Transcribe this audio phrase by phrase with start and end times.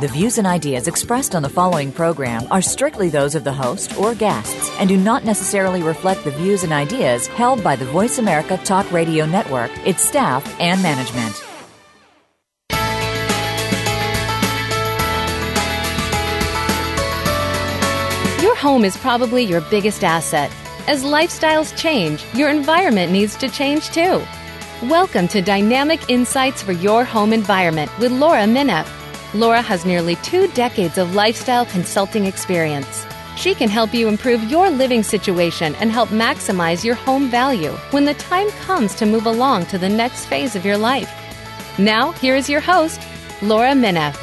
[0.00, 3.98] The views and ideas expressed on the following program are strictly those of the host
[3.98, 8.16] or guests and do not necessarily reflect the views and ideas held by the Voice
[8.16, 11.44] America Talk Radio Network, its staff, and management.
[18.42, 20.50] Your home is probably your biggest asset.
[20.88, 24.22] As lifestyles change, your environment needs to change too.
[24.84, 28.99] Welcome to Dynamic Insights for Your Home Environment with Laura Mineff.
[29.32, 33.06] Laura has nearly two decades of lifestyle consulting experience.
[33.36, 38.04] She can help you improve your living situation and help maximize your home value when
[38.04, 41.08] the time comes to move along to the next phase of your life.
[41.78, 43.00] Now, here is your host,
[43.40, 44.18] Laura Mineff.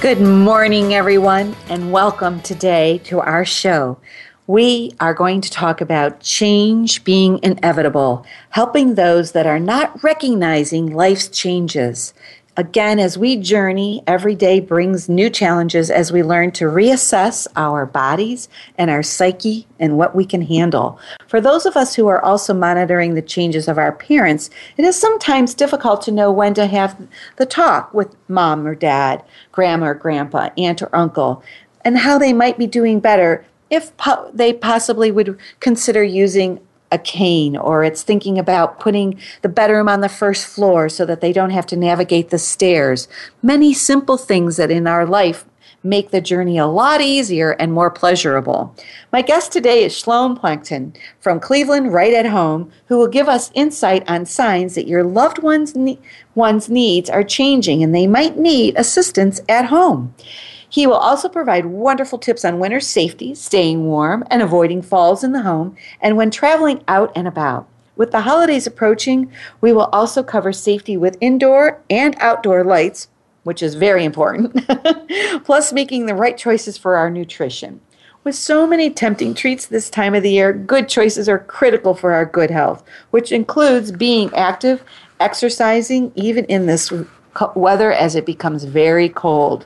[0.00, 3.98] Good morning, everyone, and welcome today to our show.
[4.46, 10.94] We are going to talk about change being inevitable, helping those that are not recognizing
[10.94, 12.14] life's changes.
[12.58, 17.84] Again, as we journey, every day brings new challenges as we learn to reassess our
[17.84, 20.98] bodies and our psyche and what we can handle.
[21.28, 24.98] For those of us who are also monitoring the changes of our parents, it is
[24.98, 26.96] sometimes difficult to know when to have
[27.36, 31.42] the talk with mom or dad, grandma or grandpa, aunt or uncle,
[31.84, 36.60] and how they might be doing better if po- they possibly would consider using
[36.92, 41.20] a cane or it's thinking about putting the bedroom on the first floor so that
[41.20, 43.08] they don't have to navigate the stairs.
[43.42, 45.44] Many simple things that in our life
[45.86, 48.74] make the journey a lot easier and more pleasurable.
[49.12, 53.52] My guest today is Shalom Plotkin from Cleveland Right at Home, who will give us
[53.54, 55.98] insight on signs that your loved one's, ne-
[56.34, 60.14] one's needs are changing and they might need assistance at home.
[60.76, 65.32] He will also provide wonderful tips on winter safety, staying warm, and avoiding falls in
[65.32, 67.66] the home, and when traveling out and about.
[67.96, 69.32] With the holidays approaching,
[69.62, 73.08] we will also cover safety with indoor and outdoor lights,
[73.42, 74.68] which is very important,
[75.46, 77.80] plus making the right choices for our nutrition.
[78.22, 82.12] With so many tempting treats this time of the year, good choices are critical for
[82.12, 84.84] our good health, which includes being active,
[85.20, 86.92] exercising, even in this
[87.54, 89.64] weather as it becomes very cold.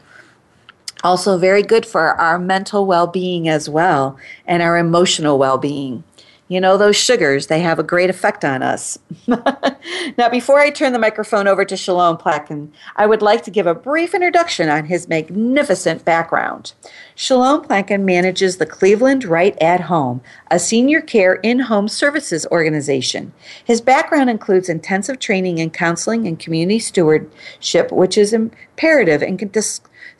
[1.02, 6.04] Also, very good for our mental well being as well and our emotional well being.
[6.50, 8.98] You know, those sugars, they have a great effect on us.
[9.28, 13.68] now, before I turn the microphone over to Shalom Plotkin, I would like to give
[13.68, 16.72] a brief introduction on his magnificent background.
[17.14, 23.32] Shalom Plotkin manages the Cleveland Right at Home, a senior care in home services organization.
[23.64, 29.50] His background includes intensive training in counseling and community stewardship, which is imperative and in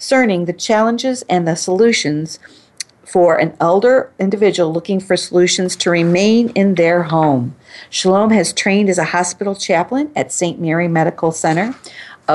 [0.01, 2.39] discerning the challenges and the solutions
[3.05, 7.55] for an elder individual looking for solutions to remain in their home.
[7.91, 10.59] Shalom has trained as a hospital chaplain at St.
[10.59, 11.75] Mary Medical Center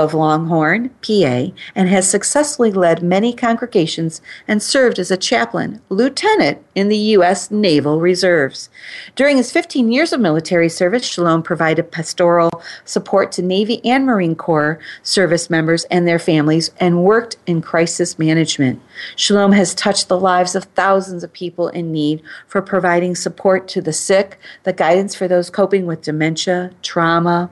[0.04, 6.64] of Langhorne, PA, and has successfully led many congregations and served as a chaplain, lieutenant
[6.76, 7.50] in the U.S.
[7.50, 8.70] Naval Reserves.
[9.16, 14.36] During his 15 years of military service, Shalom provided pastoral support to Navy and Marine
[14.36, 18.82] Corps service members and their families and worked in crisis management.
[19.16, 23.82] Shalom has touched the lives of thousands of people in need for providing support to
[23.82, 27.50] the sick, the guidance for those coping with dementia, trauma,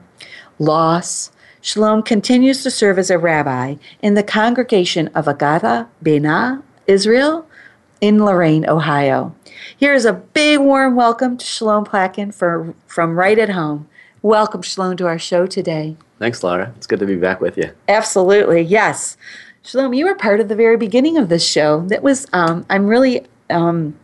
[0.58, 1.30] loss,
[1.66, 7.46] Shalom continues to serve as a rabbi in the congregation of Agudath B'nai, Israel,
[8.02, 9.34] in Lorain, Ohio.
[9.74, 13.88] Here is a big warm welcome to Shalom Plotkin for, from Right at Home.
[14.20, 15.96] Welcome, Shalom, to our show today.
[16.18, 16.70] Thanks, Laura.
[16.76, 17.70] It's good to be back with you.
[17.88, 19.16] Absolutely, yes.
[19.62, 21.86] Shalom, you were part of the very beginning of this show.
[21.86, 23.98] That was, um, I'm really um,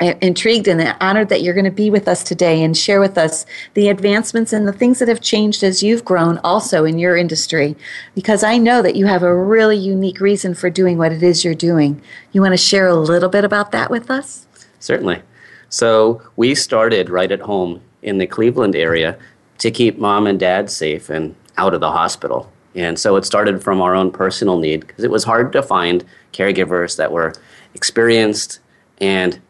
[0.00, 3.18] Uh, intrigued and honored that you're going to be with us today and share with
[3.18, 3.44] us
[3.74, 7.74] the advancements and the things that have changed as you've grown also in your industry
[8.14, 11.44] because I know that you have a really unique reason for doing what it is
[11.44, 12.00] you're doing.
[12.30, 14.46] You want to share a little bit about that with us?
[14.78, 15.20] Certainly.
[15.68, 19.18] So, we started right at home in the Cleveland area
[19.58, 22.50] to keep mom and dad safe and out of the hospital.
[22.74, 26.04] And so it started from our own personal need because it was hard to find
[26.32, 27.34] caregivers that were
[27.74, 28.60] experienced
[29.00, 29.40] and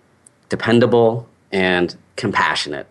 [0.48, 2.86] dependable and compassionate.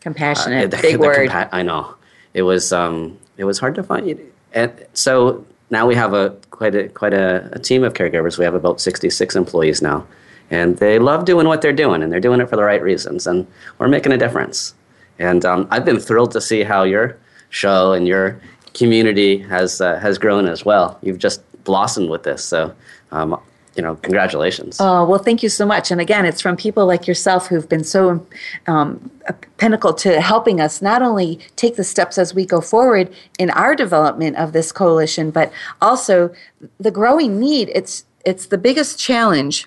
[0.00, 1.30] Compassionate, uh, big word.
[1.30, 1.94] Compa- I know.
[2.34, 4.20] It was um, it was hard to find.
[4.52, 8.38] And so now we have a quite a quite a, a team of caregivers.
[8.38, 10.06] We have about sixty six employees now,
[10.50, 13.26] and they love doing what they're doing, and they're doing it for the right reasons,
[13.26, 13.46] and
[13.78, 14.74] we're making a difference.
[15.18, 17.16] And um, I've been thrilled to see how your
[17.50, 18.40] show, and your
[18.74, 20.98] community has uh, has grown as well.
[21.02, 22.44] You've just blossomed with this.
[22.44, 22.74] So,
[23.12, 23.40] um,
[23.74, 24.76] you know, congratulations.
[24.80, 25.90] Oh, well, thank you so much.
[25.90, 28.24] And again, it's from people like yourself who've been so
[28.66, 29.10] um,
[29.56, 33.74] pinnacle to helping us not only take the steps as we go forward in our
[33.74, 36.32] development of this coalition, but also
[36.78, 37.70] the growing need.
[37.74, 39.66] It's it's the biggest challenge.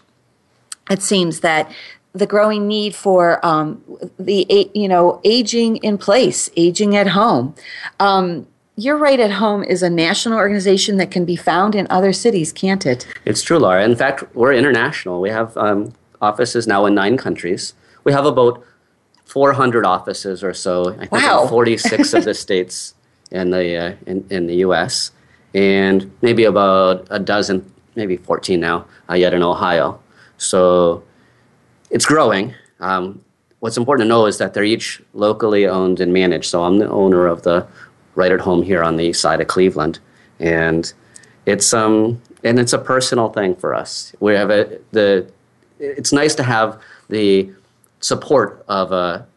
[0.90, 1.72] It seems that
[2.13, 3.84] the growing need for um,
[4.18, 7.56] the you know aging in place, aging at home.
[8.00, 12.12] Um, your Right at Home is a national organization that can be found in other
[12.12, 13.07] cities, can't it?
[13.24, 13.83] It's true, Laura.
[13.83, 15.22] In fact, we're international.
[15.22, 17.74] We have um, offices now in nine countries.
[18.04, 18.63] We have about
[19.25, 20.94] 400 offices or so.
[20.94, 21.48] I think wow.
[21.48, 22.94] 46 of the states
[23.31, 25.12] in the uh, in, in the U.S.
[25.54, 30.00] and maybe about a dozen, maybe 14 now, uh, yet in Ohio.
[30.38, 31.04] So
[31.89, 32.54] it's growing.
[32.81, 33.24] Um,
[33.60, 36.50] what's important to know is that they're each locally owned and managed.
[36.50, 37.66] So I'm the owner of the
[38.15, 40.00] right at home here on the east side of Cleveland,
[40.39, 40.91] and
[41.45, 44.13] it's um and it's a personal thing for us.
[44.19, 45.29] We have a the
[45.79, 47.51] it's nice to have the
[48.00, 49.27] support of a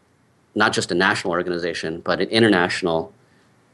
[0.55, 3.13] not just a national organization but an international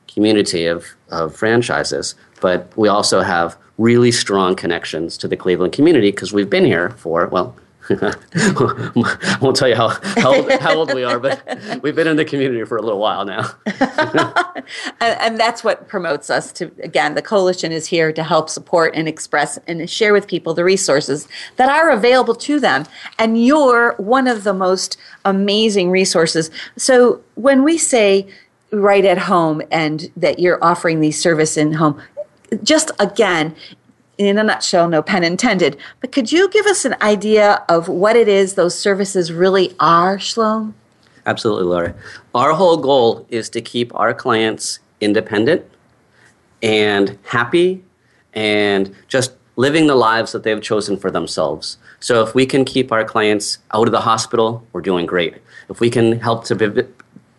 [0.08, 2.16] community of, of franchises.
[2.42, 6.92] But we also have really strong connections to the Cleveland community because we've been here
[6.92, 7.56] for well
[7.90, 11.42] I won't tell you how, how old, how, old, we are, but
[11.84, 13.52] we've been in the community for a little while now.
[13.66, 18.94] and, and, that's what promotes us to, again, the coalition is here to help support
[18.96, 21.28] and express and share with people the resources
[21.58, 22.86] that are available to them.
[23.20, 26.50] And you're one of the most amazing resources.
[26.78, 28.28] So when we say
[28.72, 32.02] right at home and that you're offering these service in home,
[32.64, 33.56] just again,
[34.18, 35.78] in a nutshell, no pen intended.
[36.02, 40.20] But could you give us an idea of what it is those services really are,
[40.20, 40.76] Shalom?
[41.26, 41.96] Absolutely, Laura.
[42.34, 45.66] Our whole goal is to keep our clients independent
[46.62, 47.84] and happy
[48.34, 51.78] and just living the lives that they've chosen for themselves.
[52.00, 55.38] So if we can keep our clients out of the hospital, we're doing great.
[55.70, 56.88] If we can help to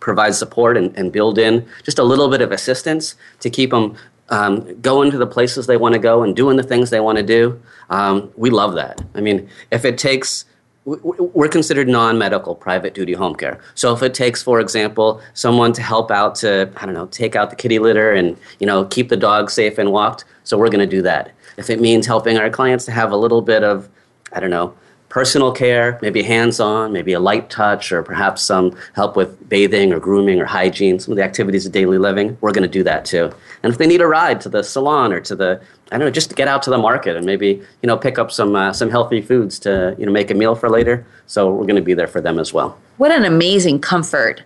[0.00, 3.96] provide support and, and build in just a little bit of assistance to keep them
[4.28, 7.18] um, going to the places they want to go and doing the things they want
[7.18, 7.60] to do.
[7.90, 9.02] Um, we love that.
[9.14, 10.44] I mean, if it takes,
[10.84, 13.60] we're considered non-medical private duty home care.
[13.74, 17.36] So if it takes, for example, someone to help out to, I don't know, take
[17.36, 20.70] out the kitty litter and you know keep the dog safe and walked, so we're
[20.70, 21.32] going to do that.
[21.56, 23.88] If it means helping our clients to have a little bit of,
[24.32, 24.74] I don't know,
[25.16, 29.90] personal care, maybe hands on, maybe a light touch, or perhaps some help with bathing
[29.90, 32.84] or grooming or hygiene, some of the activities of daily living, we're going to do
[32.84, 33.32] that too.
[33.62, 35.58] And if they need a ride to the salon or to the,
[35.90, 38.18] I don't know, just to get out to the market and maybe, you know, pick
[38.18, 41.06] up some, uh, some healthy foods to, you know, make a meal for later.
[41.26, 42.76] So we're going to be there for them as well.
[42.98, 44.42] What an amazing comfort.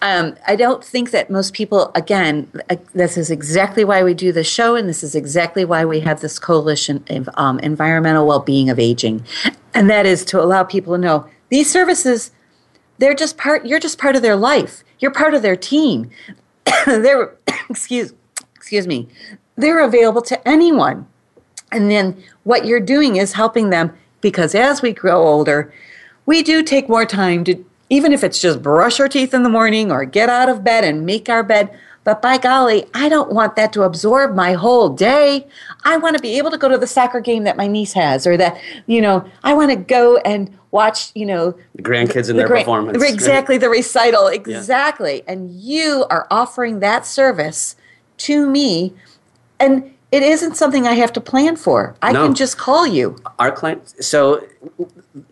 [0.00, 4.32] Um, I don't think that most people, again, uh, this is exactly why we do
[4.32, 8.40] the show, and this is exactly why we have this coalition of um, environmental well
[8.40, 9.22] being of aging
[9.74, 12.30] and that is to allow people to know these services
[12.98, 14.84] they're just part you're just part of their life.
[14.98, 16.10] You're part of their team.
[16.86, 17.34] They're
[17.70, 18.14] excuse
[18.54, 19.08] excuse me.
[19.56, 21.06] They're available to anyone.
[21.72, 25.72] And then what you're doing is helping them because as we grow older
[26.26, 29.48] we do take more time to even if it's just brush our teeth in the
[29.48, 33.32] morning or get out of bed and make our bed but by golly, I don't
[33.32, 35.46] want that to absorb my whole day.
[35.84, 38.26] I want to be able to go to the soccer game that my niece has,
[38.26, 42.36] or that, you know, I want to go and watch, you know, the grandkids in
[42.36, 43.02] the their gra- performance.
[43.02, 44.26] Exactly, the recital.
[44.26, 45.16] Exactly.
[45.16, 45.32] Yeah.
[45.32, 47.76] And you are offering that service
[48.18, 48.92] to me.
[49.58, 51.96] And it isn't something I have to plan for.
[52.02, 52.26] I no.
[52.26, 53.16] can just call you.
[53.38, 54.46] Our clients, so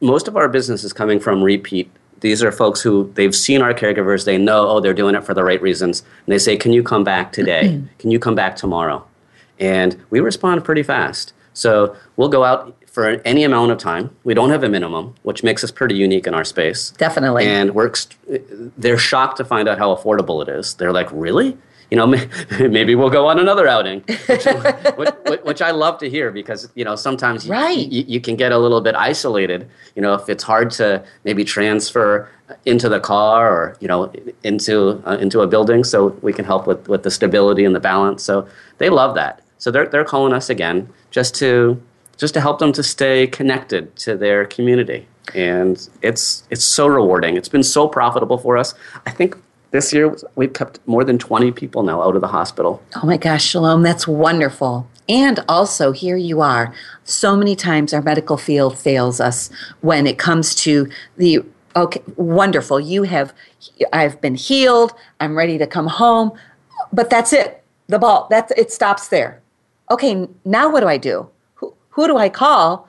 [0.00, 1.90] most of our business is coming from repeat
[2.22, 5.34] these are folks who they've seen our caregivers, they know, oh, they're doing it for
[5.34, 6.00] the right reasons.
[6.00, 7.82] And they say, Can you come back today?
[7.98, 9.04] Can you come back tomorrow?
[9.58, 11.34] And we respond pretty fast.
[11.52, 14.14] So we'll go out for any amount of time.
[14.24, 16.90] We don't have a minimum, which makes us pretty unique in our space.
[16.92, 17.44] Definitely.
[17.44, 17.92] And we're,
[18.78, 20.74] they're shocked to find out how affordable it is.
[20.74, 21.58] They're like, Really?
[21.92, 22.06] You know,
[22.58, 24.46] maybe we'll go on another outing, which,
[24.96, 27.76] which, which, I love to hear because, you know, sometimes right.
[27.76, 31.44] you, you, can get a little bit isolated, you know, if it's hard to maybe
[31.44, 32.30] transfer
[32.64, 34.10] into the car or, you know,
[34.42, 35.84] into, uh, into a building.
[35.84, 38.22] So we can help with, with the stability and the balance.
[38.22, 39.42] So they love that.
[39.58, 41.78] So they're, they're calling us again just to,
[42.16, 45.06] just to help them to stay connected to their community.
[45.34, 47.36] And it's, it's so rewarding.
[47.36, 48.72] It's been so profitable for us.
[49.04, 49.36] I think
[49.72, 52.82] this year, we've kept more than 20 people now out of the hospital.
[53.02, 54.86] Oh my gosh, Shalom, that's wonderful.
[55.08, 56.72] And also, here you are.
[57.04, 59.50] So many times our medical field fails us
[59.80, 61.42] when it comes to the
[61.74, 62.78] okay, wonderful.
[62.78, 63.32] You have,
[63.92, 64.92] I've been healed.
[65.20, 66.32] I'm ready to come home.
[66.92, 67.64] but that's it.
[67.88, 69.40] The ball, that's, it stops there.
[69.90, 71.28] Okay, now what do I do?
[71.54, 72.88] Who, who do I call?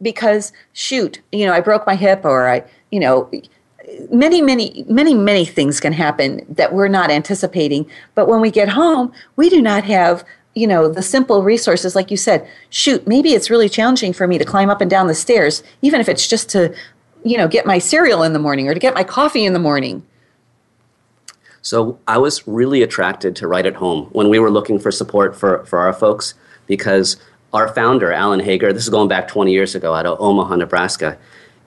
[0.00, 3.30] Because shoot, you know, I broke my hip or I, you know,
[4.10, 7.88] many, many, many, many things can happen that we're not anticipating.
[8.14, 12.10] But when we get home, we do not have you know the simple resources like
[12.10, 15.14] you said shoot maybe it's really challenging for me to climb up and down the
[15.14, 16.74] stairs even if it's just to
[17.22, 19.58] you know get my cereal in the morning or to get my coffee in the
[19.58, 20.04] morning
[21.62, 25.36] so i was really attracted to right at home when we were looking for support
[25.36, 26.34] for, for our folks
[26.66, 27.18] because
[27.52, 31.16] our founder allen hager this is going back 20 years ago out of omaha nebraska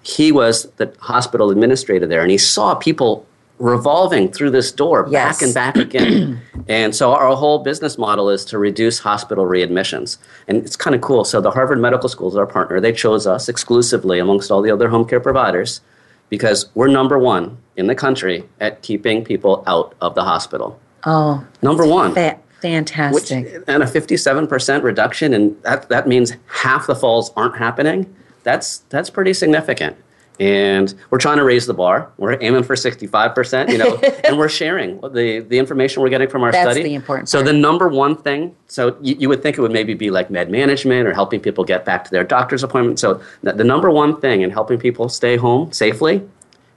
[0.03, 3.25] he was the hospital administrator there, and he saw people
[3.61, 5.37] revolving through this door yes.
[5.37, 6.41] back and back again.
[6.67, 10.17] and so our whole business model is to reduce hospital readmissions.
[10.47, 11.23] And it's kind of cool.
[11.23, 12.79] So the Harvard Medical School is our partner.
[12.79, 15.81] They chose us exclusively amongst all the other home care providers
[16.29, 20.79] because we're number one in the country at keeping people out of the hospital.
[21.05, 22.15] Oh, number one.
[22.15, 23.45] Fa- fantastic.
[23.45, 28.11] Which, and a 57% reduction, and that, that means half the falls aren't happening
[28.43, 29.97] that's that's pretty significant.
[30.39, 32.11] And we're trying to raise the bar.
[32.17, 36.41] We're aiming for 65%, you know, and we're sharing the, the information we're getting from
[36.41, 36.81] our That's study.
[36.81, 37.45] the important So part.
[37.45, 40.49] the number one thing, so you, you, would think it would maybe be like med
[40.49, 42.97] management or helping people get back to their doctor's appointment.
[42.99, 46.27] So the, the number one thing in helping people stay home safely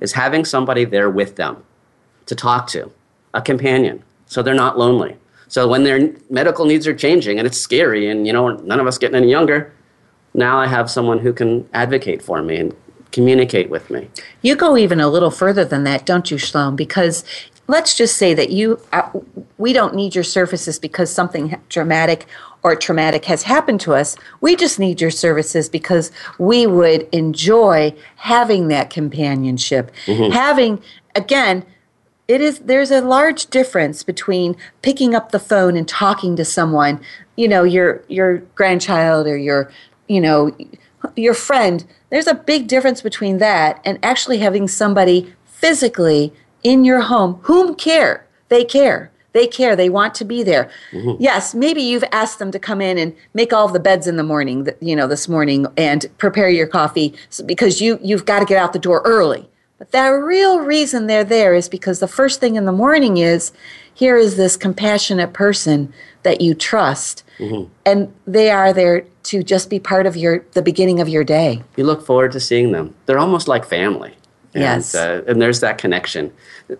[0.00, 1.64] is having somebody there with them
[2.26, 2.90] to talk to,
[3.33, 5.16] a companion, so they're not lonely.
[5.49, 8.87] So when their medical needs are changing and it's scary and, you know, none of
[8.87, 9.73] us getting any younger,
[10.35, 12.75] now I have someone who can advocate for me and
[13.12, 14.09] communicate with me.
[14.43, 16.75] You go even a little further than that, don't you, Shalom?
[16.75, 17.25] Because
[17.69, 19.09] let's just say that you, uh,
[19.57, 22.26] we don't need your services because something dramatic
[22.64, 24.17] or traumatic has happened to us.
[24.41, 30.33] We just need your services because we would enjoy having that companionship, mm-hmm.
[30.33, 30.83] having
[31.14, 31.64] again.
[32.26, 36.99] It is there's a large difference between picking up the phone and talking to someone,
[37.37, 39.71] you know, your your grandchild or your
[40.14, 40.56] you know,
[41.16, 47.00] your friend, there's a big difference between that and actually having somebody physically in your
[47.00, 48.26] home whom care.
[48.49, 49.11] They care.
[49.33, 49.75] They care.
[49.75, 50.71] They want to be there.
[50.92, 51.21] Mm-hmm.
[51.21, 54.23] Yes, maybe you've asked them to come in and make all the beds in the
[54.23, 58.59] morning, you know, this morning and prepare your coffee because you you've got to get
[58.59, 59.49] out the door early.
[59.78, 63.52] But the real reason they're there is because the first thing in the morning is
[63.92, 65.92] here is this compassionate person
[66.25, 67.71] that you trust mm-hmm.
[67.87, 71.62] and they are there to just be part of your the beginning of your day.
[71.76, 72.95] You look forward to seeing them.
[73.07, 74.14] They're almost like family.
[74.52, 74.95] And, yes.
[74.95, 76.33] Uh, and there's that connection.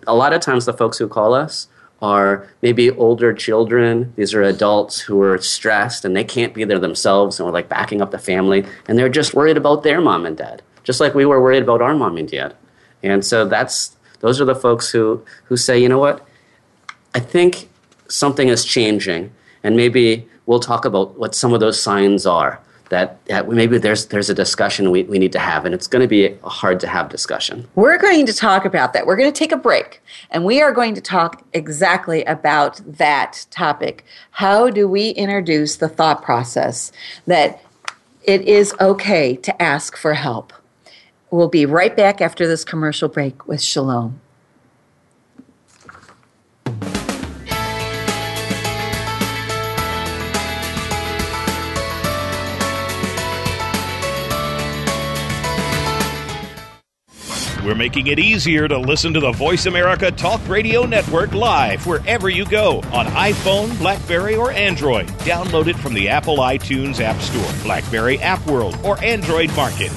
[0.07, 1.67] A lot of times, the folks who call us
[2.01, 4.13] are maybe older children.
[4.15, 7.69] These are adults who are stressed and they can't be there themselves and we're like
[7.69, 11.15] backing up the family and they're just worried about their mom and dad, just like
[11.15, 12.53] we were worried about our mom and dad.
[13.01, 16.27] And so that's those are the folks who who say, you know what,
[17.13, 17.69] I think
[18.07, 19.31] something is changing
[19.65, 24.05] and maybe we'll talk about what some of those signs are that, that maybe there's
[24.05, 26.79] there's a discussion we, we need to have and it's going to be a hard
[26.81, 27.67] to have discussion.
[27.73, 29.07] We're going to talk about that.
[29.07, 33.47] We're going to take a break and we are going to talk exactly about that
[33.49, 34.05] topic.
[34.29, 36.91] How do we introduce the thought process
[37.25, 37.59] that
[38.23, 40.53] it is okay to ask for help?
[41.31, 44.21] We'll be right back after this commercial break with shalom
[57.65, 62.29] We're making it easier to listen to the Voice America Talk Radio Network live wherever
[62.29, 65.07] you go on iPhone, Blackberry, or Android.
[65.25, 69.91] Download it from the Apple iTunes App Store, Blackberry App World, or Android Market.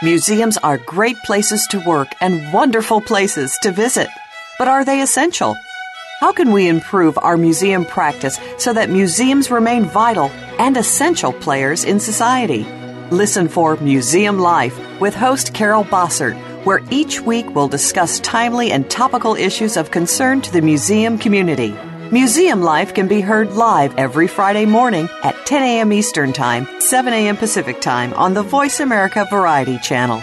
[0.00, 4.08] Museums are great places to work and wonderful places to visit.
[4.60, 5.56] But are they essential?
[6.20, 11.82] How can we improve our museum practice so that museums remain vital and essential players
[11.82, 12.64] in society?
[13.12, 16.34] Listen for Museum Life with host Carol Bossert,
[16.64, 21.72] where each week we'll discuss timely and topical issues of concern to the museum community.
[22.10, 25.92] Museum Life can be heard live every Friday morning at 10 a.m.
[25.92, 27.36] Eastern Time, 7 a.m.
[27.36, 30.18] Pacific Time on the Voice America Variety Channel.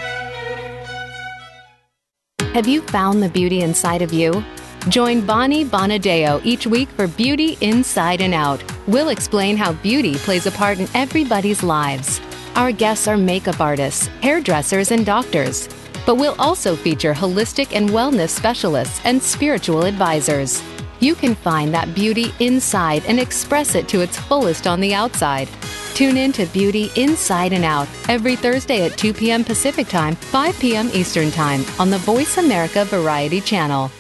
[2.54, 4.44] Have you found the beauty inside of you?
[4.90, 8.62] Join Bonnie Bonadeo each week for Beauty Inside and Out.
[8.88, 12.20] We'll explain how beauty plays a part in everybody's lives.
[12.56, 15.68] Our guests are makeup artists, hairdressers, and doctors.
[16.06, 20.62] But we'll also feature holistic and wellness specialists and spiritual advisors.
[21.00, 25.50] You can find that beauty inside and express it to its fullest on the outside.
[25.96, 29.44] Tune in to Beauty Inside and Out every Thursday at 2 p.m.
[29.44, 30.90] Pacific Time, 5 p.m.
[30.94, 33.92] Eastern Time on the Voice America Variety Channel.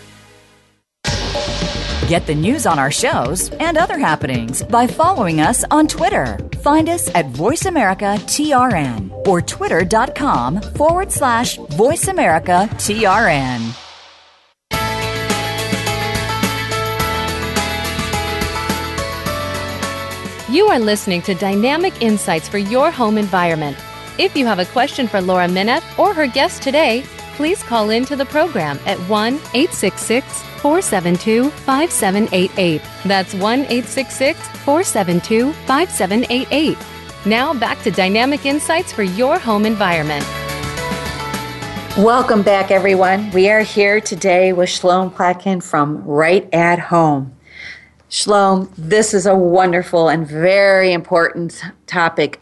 [2.07, 6.37] Get the news on our shows and other happenings by following us on Twitter.
[6.61, 13.73] Find us at VoiceAmericaTRN or twitter.com forward slash VoiceAmericaTRN.
[20.53, 23.77] You are listening to Dynamic Insights for Your Home Environment.
[24.19, 27.03] If you have a question for Laura Minette or her guest today,
[27.37, 32.81] please call in to the program at 1 866 472 5788.
[33.03, 36.77] That's 1 866 472 5788.
[37.25, 40.25] Now back to Dynamic Insights for Your Home Environment.
[41.97, 43.29] Welcome back, everyone.
[43.31, 47.35] We are here today with Shalom Plotkin from Right at Home.
[48.13, 52.39] Shalom, this is a wonderful and very important topic,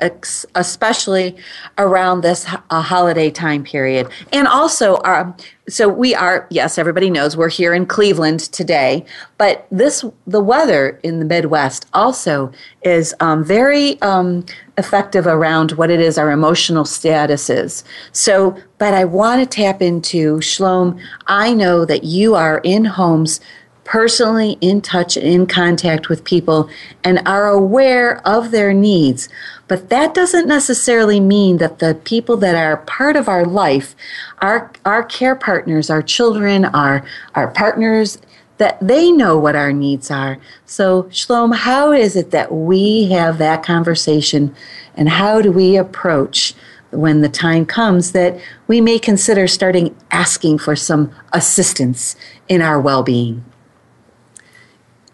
[0.55, 1.37] especially
[1.77, 4.09] around this uh, holiday time period.
[4.33, 5.33] And also, um,
[5.69, 9.05] so we are, yes, everybody knows we're here in Cleveland today,
[9.37, 12.51] but this, the weather in the Midwest also
[12.81, 14.45] is um, very um,
[14.77, 17.85] effective around what it is our emotional status is.
[18.11, 23.39] So, but I want to tap into, Shalom, I know that you are in homes
[23.83, 26.69] personally in touch and in contact with people
[27.03, 29.27] and are aware of their needs.
[29.67, 33.95] But that doesn't necessarily mean that the people that are part of our life,
[34.39, 38.19] our, our care partners, our children, our, our partners,
[38.57, 40.37] that they know what our needs are.
[40.65, 44.53] So, Shlom, how is it that we have that conversation
[44.93, 46.53] and how do we approach
[46.91, 52.15] when the time comes that we may consider starting asking for some assistance
[52.47, 53.43] in our well being?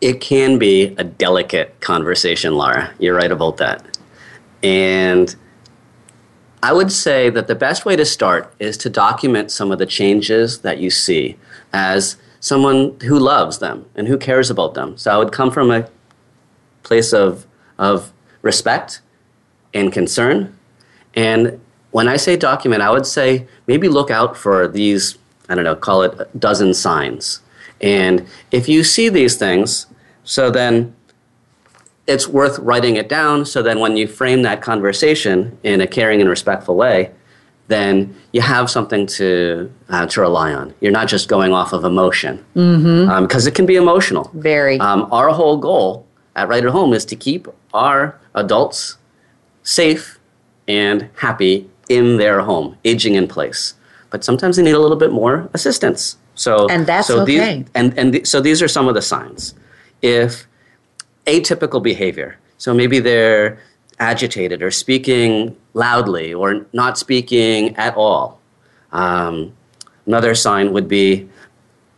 [0.02, 2.94] It can be a delicate conversation, Laura.
[3.00, 3.98] You're right about that.
[4.62, 5.36] And
[6.62, 9.86] I would say that the best way to start is to document some of the
[9.86, 11.38] changes that you see
[11.74, 14.98] as someone who loves them and who cares about them.
[14.98, 15.90] So I would come from a
[16.84, 17.46] place of,
[17.78, 19.02] of respect
[19.74, 20.58] and concern.
[21.16, 21.60] And
[21.92, 25.18] when I say document, I would say maybe look out for these,
[25.50, 27.42] I don't know, call it a dozen signs
[27.82, 29.88] and if you see these things,
[30.24, 30.96] so then
[32.08, 33.46] it's worth writing it down.
[33.46, 37.12] So then when you frame that conversation in a caring and respectful way,
[37.68, 40.74] then you have something to uh, to rely on.
[40.80, 43.10] You're not just going off of emotion because mm-hmm.
[43.10, 44.32] um, it can be emotional.
[44.34, 44.80] Very.
[44.80, 48.98] Um, our whole goal at Right at Home is to keep our adults
[49.64, 50.18] safe
[50.68, 53.74] and happy in their home, aging in place.
[54.10, 56.18] But sometimes they need a little bit more assistance.
[56.38, 57.58] So and that's so okay.
[57.58, 59.54] These, and and th- so these are some of the signs.
[60.02, 60.48] If
[61.26, 63.60] atypical behavior, so maybe they're
[64.00, 68.40] agitated or speaking loudly or not speaking at all.
[68.92, 69.54] Um,
[70.06, 71.28] another sign would be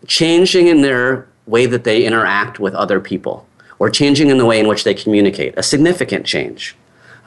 [0.08, 3.46] changing in their way that they interact with other people
[3.78, 6.76] or changing in the way in which they communicate, a significant change.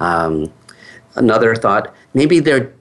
[0.01, 0.53] Um,
[1.15, 2.73] another thought, maybe they're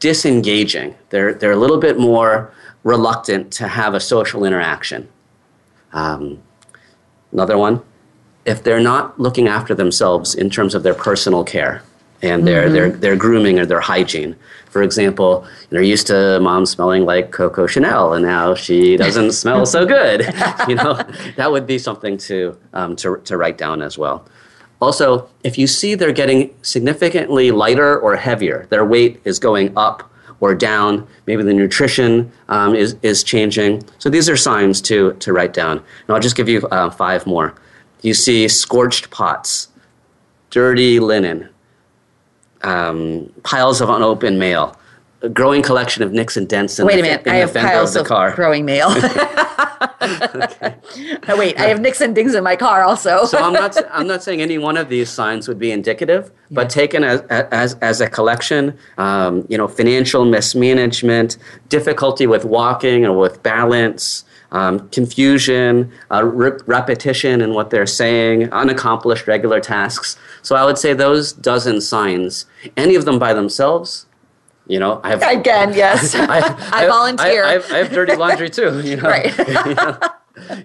[0.00, 0.94] disengaging.
[1.10, 2.52] They're, they're a little bit more
[2.84, 5.08] reluctant to have a social interaction.
[5.92, 6.40] Um,
[7.32, 7.82] another one,
[8.44, 11.82] if they're not looking after themselves in terms of their personal care
[12.22, 12.74] and their, mm-hmm.
[12.74, 14.36] their, their grooming or their hygiene.
[14.70, 19.66] For example, they're used to mom smelling like Coco Chanel, and now she doesn't smell
[19.66, 20.20] so good.
[20.68, 21.00] you know,
[21.36, 24.26] that would be something to, um, to, to write down as well.
[24.80, 30.10] Also, if you see they're getting significantly lighter or heavier, their weight is going up
[30.40, 31.06] or down.
[31.26, 33.82] Maybe the nutrition um, is, is changing.
[33.98, 35.78] So these are signs to, to write down.
[35.78, 37.54] And I'll just give you uh, five more.
[38.02, 39.68] You see scorched pots,
[40.50, 41.48] dirty linen,
[42.62, 44.78] um, piles of unopened mail,
[45.24, 47.54] a growing collection of nicks and dents in Wait the, a minute, in I have
[47.54, 48.34] piles of car.
[48.34, 48.90] growing mail.
[48.90, 50.76] okay.
[51.28, 53.24] oh, wait, I have nicks and dings in my car also.
[53.26, 56.68] so I'm not I'm not saying any one of these signs would be indicative, but
[56.68, 63.16] taken as as as a collection, um, you know, financial mismanagement, difficulty with walking or
[63.16, 64.24] with balance.
[64.52, 70.16] Um, confusion, uh, re- repetition in what they're saying, unaccomplished regular tasks.
[70.42, 74.06] So I would say those dozen signs, any of them by themselves,
[74.66, 77.44] you know, I have again, yes, I, I, I volunteer.
[77.44, 78.80] I, I, have, I, have, dirty laundry too.
[78.84, 79.38] You know, right.
[79.66, 79.98] you, know,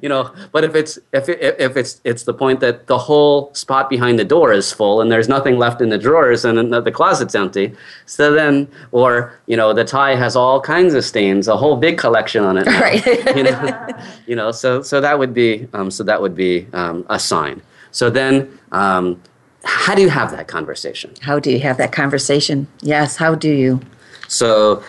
[0.02, 3.54] you know, but if it's if it, if it's it's the point that the whole
[3.54, 6.92] spot behind the door is full and there's nothing left in the drawers and the
[6.92, 7.74] closet's empty,
[8.06, 11.98] so then or you know the tie has all kinds of stains, a whole big
[11.98, 12.66] collection on it.
[12.66, 13.06] Now, right.
[13.36, 13.88] you know,
[14.28, 17.62] you know, so so that would be um, so that would be um, a sign.
[17.92, 18.60] So then.
[18.72, 19.20] Um,
[19.64, 21.14] how do you have that conversation?
[21.22, 22.68] How do you have that conversation?
[22.82, 23.82] Yes, how do you?
[24.28, 24.84] So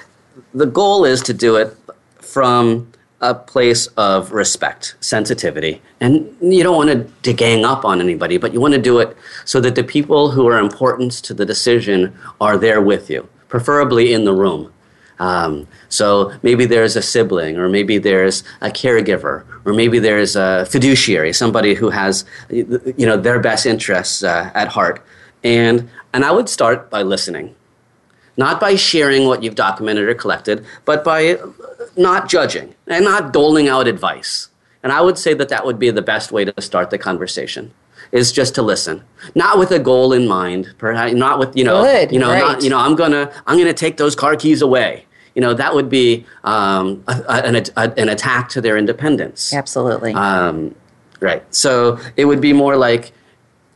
[0.54, 1.76] the goal is to do it
[2.18, 8.00] from a place of respect, sensitivity, and you don't want to, to gang up on
[8.00, 11.34] anybody, but you want to do it so that the people who are important to
[11.34, 14.72] the decision are there with you, preferably in the room.
[15.20, 20.66] Um, so maybe there's a sibling, or maybe there's a caregiver, or maybe there's a
[20.66, 25.04] fiduciary, somebody who has you know their best interests uh, at heart.
[25.44, 27.54] And and I would start by listening,
[28.38, 31.38] not by sharing what you've documented or collected, but by
[31.96, 34.48] not judging and not doling out advice.
[34.82, 37.72] And I would say that that would be the best way to start the conversation
[38.12, 39.04] is just to listen,
[39.34, 42.62] not with a goal in mind, perhaps not with you know, Good, you know, not,
[42.62, 45.04] you know, I'm gonna I'm gonna take those car keys away.
[45.40, 49.54] You know, that would be um, a, a, an, a, an attack to their independence.
[49.54, 50.12] Absolutely.
[50.12, 50.74] Um,
[51.18, 51.42] right.
[51.54, 53.12] So it would be more like,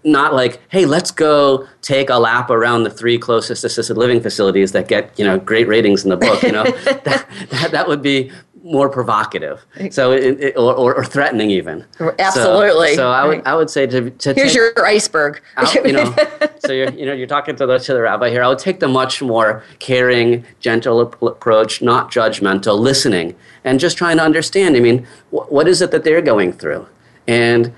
[0.04, 4.72] not like, hey, let's go take a lap around the three closest assisted living facilities
[4.72, 6.42] that get you know great ratings in the book.
[6.42, 8.30] You know, that, that that would be
[8.64, 9.64] more provocative.
[9.90, 11.84] So it, it, or, or, or threatening even.
[12.18, 12.94] Absolutely.
[12.94, 13.46] So, I would Right.
[13.46, 15.42] I would say to, to Here's take, your iceberg.
[15.56, 16.14] out, you know,
[16.64, 18.42] so you're, you know, you're talking to the, to the rabbi here.
[18.42, 24.16] I would take the much more caring, gentle approach, not judgmental, listening, and just trying
[24.16, 24.76] to understand.
[24.76, 26.86] I mean, wh- what is it that they're going through?
[27.26, 27.72] And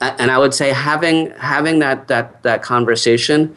[0.00, 3.54] and I would say having having that that that conversation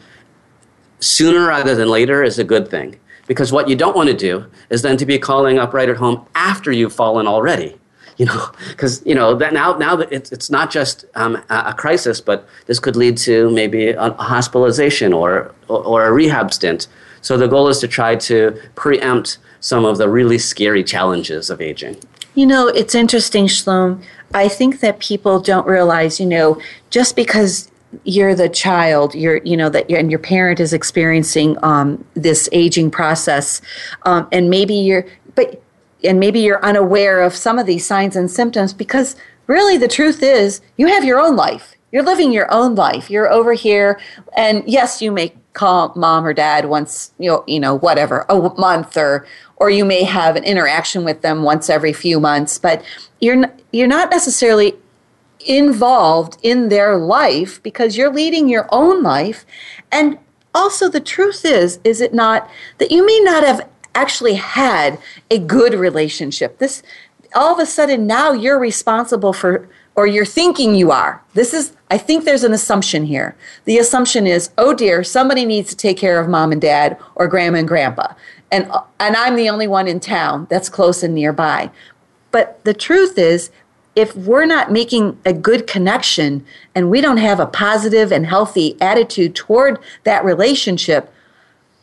[1.00, 2.98] sooner rather than later is a good thing
[3.30, 5.96] because what you don't want to do is then to be calling up right at
[5.98, 7.76] home after you've fallen already
[8.16, 8.50] you know?
[8.68, 12.38] Because you know that now now that it's, it's not just um, a, crisis but
[12.66, 16.88] this could lead to maybe a, hospitalization or, or or a rehab stint.
[17.22, 21.60] So the goal is to try to preempt some of the really scary challenges of
[21.60, 21.96] aging.
[22.34, 24.02] You know, it's interesting, Shalom.
[24.34, 27.70] I think that people don't realize, you know, just because
[28.04, 32.90] you're the child, you're, you know, that and your parent is experiencing um, this aging
[32.90, 33.60] process,
[34.04, 35.62] um, and maybe you're, but,
[36.04, 40.22] and maybe you're unaware of some of these signs and symptoms because really the truth
[40.22, 41.74] is you have your own life.
[41.92, 43.10] You're living your own life.
[43.10, 44.00] You're over here,
[44.36, 48.36] and yes, you may call mom or dad once, you know, you know, whatever, a
[48.56, 49.26] month or
[49.56, 52.82] or you may have an interaction with them once every few months, but
[53.20, 54.74] you're you're not necessarily
[55.46, 59.44] involved in their life because you're leading your own life.
[59.90, 60.18] And
[60.54, 64.98] also the truth is is it not that you may not have actually had
[65.30, 66.58] a good relationship.
[66.58, 66.82] This
[67.34, 71.22] all of a sudden now you're responsible for or you're thinking you are.
[71.34, 73.36] This is i think there's an assumption here.
[73.64, 77.28] The assumption is oh dear somebody needs to take care of mom and dad or
[77.28, 78.14] grandma and grandpa.
[78.50, 81.70] And and i'm the only one in town that's close and nearby.
[82.32, 83.50] But the truth is,
[83.96, 88.76] if we're not making a good connection and we don't have a positive and healthy
[88.80, 91.12] attitude toward that relationship,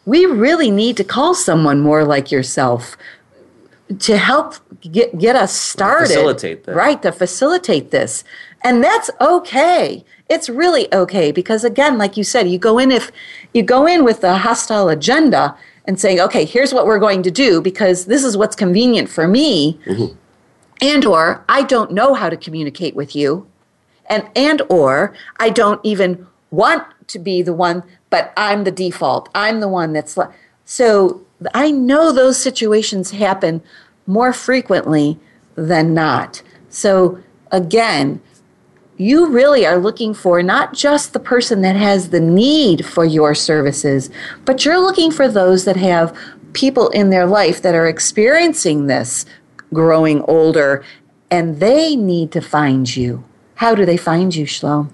[0.05, 2.95] we really need to call someone more like yourself
[3.99, 6.07] to help get, get us started.
[6.07, 6.75] Facilitate that.
[6.75, 8.23] Right, to facilitate this.
[8.63, 10.03] And that's okay.
[10.29, 13.11] It's really okay because again, like you said, you go in if
[13.53, 17.31] you go in with a hostile agenda and saying, okay, here's what we're going to
[17.31, 20.15] do because this is what's convenient for me mm-hmm.
[20.81, 23.47] And or i don't know how to communicate with you.
[24.07, 29.29] And and or i don't even want to be the one but i'm the default.
[29.35, 30.33] I'm the one that's le-
[30.65, 31.21] so
[31.53, 33.61] i know those situations happen
[34.05, 35.19] more frequently
[35.55, 36.41] than not.
[36.69, 37.19] So
[37.51, 38.21] again
[38.97, 43.35] you really are looking for not just the person that has the need for your
[43.35, 44.09] services,
[44.43, 46.17] but you're looking for those that have
[46.53, 49.25] people in their life that are experiencing this
[49.73, 50.83] growing older
[51.29, 53.23] and they need to find you.
[53.55, 54.89] How do they find you, Shlomo?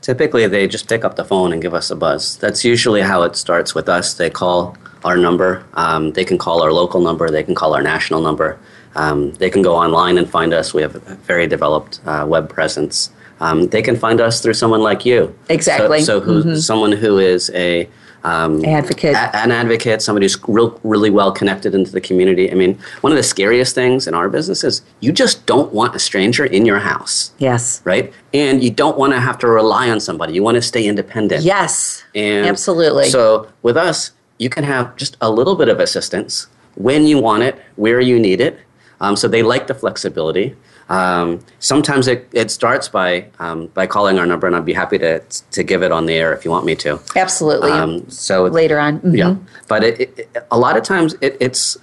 [0.00, 2.36] Typically, they just pick up the phone and give us a buzz.
[2.38, 4.14] That's usually how it starts with us.
[4.14, 5.64] They call our number.
[5.74, 7.28] Um, they can call our local number.
[7.28, 8.58] They can call our national number.
[8.94, 10.72] Um, they can go online and find us.
[10.72, 13.10] We have a very developed uh, web presence.
[13.40, 15.36] Um, they can find us through someone like you.
[15.50, 16.00] Exactly.
[16.00, 16.58] So, so who, Mhm.
[16.62, 17.88] someone who is a
[18.26, 19.14] um, Advocate.
[19.14, 22.50] a- an advocate, somebody who's real, really well connected into the community.
[22.50, 25.94] I mean, one of the scariest things in our business is you just don't want
[25.94, 27.80] a stranger in your house, Yes.
[27.84, 28.12] right?
[28.34, 30.34] And you don't want to have to rely on somebody.
[30.34, 31.44] You want to stay independent.
[31.44, 32.02] Yes.
[32.14, 33.08] And Absolutely.
[33.10, 37.42] So with us, you can have just a little bit of assistance when you want
[37.44, 38.58] it, where you need it.
[39.00, 40.56] Um, so they like the flexibility.
[40.88, 44.98] Um, sometimes it, it starts by um, by calling our number, and I'd be happy
[44.98, 45.20] to
[45.50, 47.00] to give it on the air if you want me to.
[47.16, 47.70] Absolutely.
[47.72, 49.00] Um, so Later on.
[49.00, 49.16] Mhm.
[49.16, 49.36] yeah,
[49.68, 51.76] but it, it, a lot of times it, it's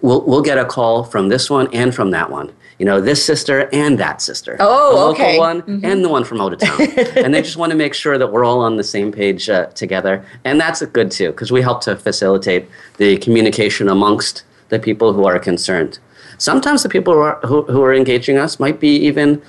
[0.00, 2.52] we'll we'll get a call from this one and from that one.
[2.78, 4.56] You know, this sister and that sister.
[4.58, 5.38] Oh, the local okay.
[5.38, 6.80] one and the one from out of town,
[7.16, 9.66] and they just want to make sure that we're all on the same page uh,
[9.66, 12.66] together, and that's good too because we help to facilitate
[12.96, 15.98] the communication amongst the people who are concerned.
[16.38, 19.42] Sometimes the people who are, who, who are engaging us might be even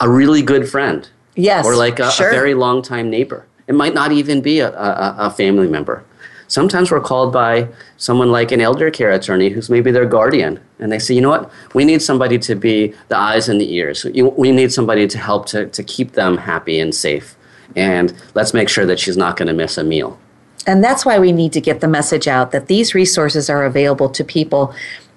[0.00, 1.08] a really good friend.
[1.36, 1.64] Yes.
[1.64, 2.28] Or like a, sure.
[2.28, 3.46] a very long time neighbor.
[3.66, 6.04] It might not even be a, a, a family member.
[6.46, 10.60] Sometimes we're called by someone like an elder care attorney who's maybe their guardian.
[10.78, 11.50] And they say, you know what?
[11.72, 14.04] We need somebody to be the eyes and the ears.
[14.04, 17.36] We need somebody to help to, to keep them happy and safe.
[17.74, 20.18] And let's make sure that she's not going to miss a meal.
[20.66, 24.08] And that's why we need to get the message out that these resources are available
[24.10, 24.74] to people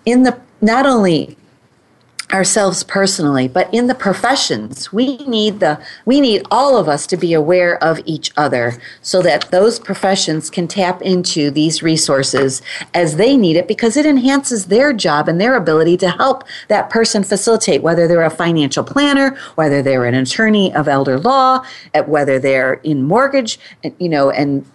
[0.08, 1.38] in the not only
[2.34, 7.16] ourselves personally but in the professions we need the we need all of us to
[7.16, 12.62] be aware of each other so that those professions can tap into these resources
[12.94, 16.90] as they need it because it enhances their job and their ability to help that
[16.90, 21.64] person facilitate whether they're a financial planner whether they're an attorney of elder law
[22.08, 23.58] whether they're in mortgage
[24.00, 24.66] you know and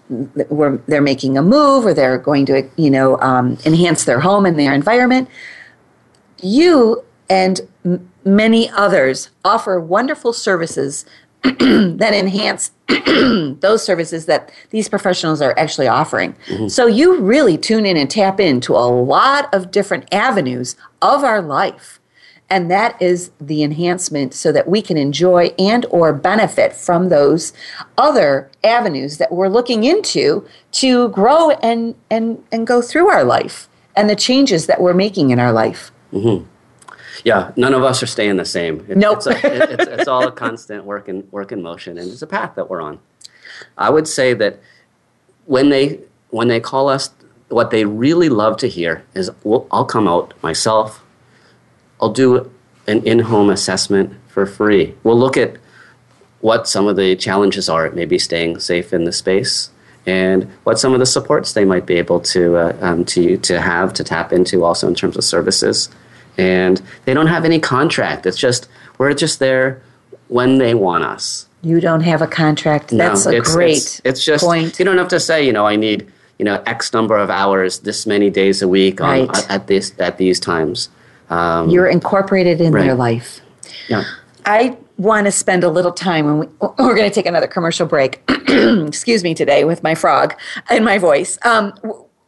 [0.88, 4.58] they're making a move or they're going to you know um, enhance their home and
[4.58, 5.28] their environment.
[6.42, 11.06] You and m- many others offer wonderful services
[11.42, 12.72] that enhance
[13.60, 16.34] those services that these professionals are actually offering.
[16.46, 16.68] Mm-hmm.
[16.68, 21.40] So you really tune in and tap into a lot of different avenues of our
[21.40, 21.98] life.
[22.50, 27.54] And that is the enhancement so that we can enjoy and or benefit from those
[27.96, 33.70] other avenues that we're looking into to grow and and and go through our life
[33.96, 35.90] and the changes that we're making in our life.
[36.12, 36.51] Mm-hmm
[37.24, 38.84] yeah, none of us are staying the same.
[38.88, 39.18] It, nope.
[39.18, 42.26] It's, a, it's, it's, all a constant work in, work in motion, and it's a
[42.26, 42.98] path that we're on.
[43.78, 44.60] I would say that
[45.46, 47.10] when they when they call us,
[47.48, 51.04] what they really love to hear is, well, I'll come out myself.
[52.00, 52.50] I'll do
[52.86, 54.94] an in-home assessment for free.
[55.04, 55.56] We'll look at
[56.40, 57.86] what some of the challenges are.
[57.86, 59.70] It may be staying safe in the space,
[60.06, 63.60] and what some of the supports they might be able to uh, um, to to
[63.60, 65.88] have to tap into, also in terms of services
[66.38, 68.26] and they don't have any contract.
[68.26, 68.68] It's just
[68.98, 69.82] we're just there
[70.28, 71.46] when they want us.
[71.62, 72.88] You don't have a contract.
[72.88, 74.78] That's no, a it's, great it's, it's just point.
[74.78, 77.80] You don't have to say, you know, I need you know X number of hours,
[77.80, 79.50] this many days a week on, right.
[79.50, 80.88] at this at these times.
[81.30, 82.84] Um, You're incorporated in right.
[82.84, 83.40] their life.
[83.88, 84.04] Yeah.
[84.44, 87.86] I want to spend a little time when we, we're going to take another commercial
[87.86, 88.22] break.
[88.48, 90.34] Excuse me today with my frog
[90.68, 91.38] and my voice.
[91.44, 91.72] Um,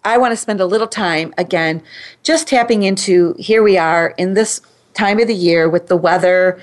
[0.04, 1.82] I want to spend a little time again
[2.22, 4.60] just tapping into here we are in this
[4.92, 6.60] time of the year with the weather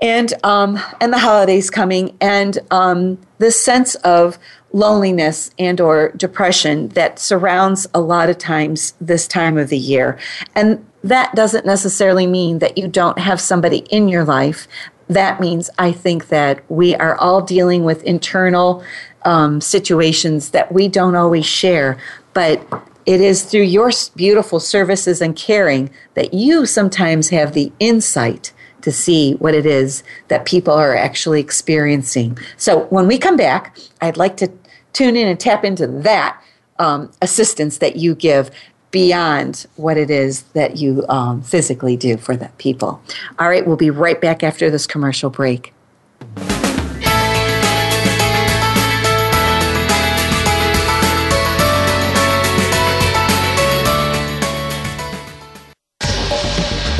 [0.00, 4.38] and um, and the holidays coming and um, this sense of
[4.72, 10.18] loneliness and or depression that surrounds a lot of times this time of the year.
[10.54, 14.68] And that doesn't necessarily mean that you don't have somebody in your life.
[15.08, 18.82] That means i think that we are all dealing with internal
[19.24, 21.96] um, situations that we don't always share
[22.36, 22.60] but
[23.06, 28.92] it is through your beautiful services and caring that you sometimes have the insight to
[28.92, 32.36] see what it is that people are actually experiencing.
[32.58, 34.52] So when we come back, I'd like to
[34.92, 36.38] tune in and tap into that
[36.78, 38.50] um, assistance that you give
[38.90, 43.00] beyond what it is that you um, physically do for the people.
[43.38, 45.72] All right, we'll be right back after this commercial break.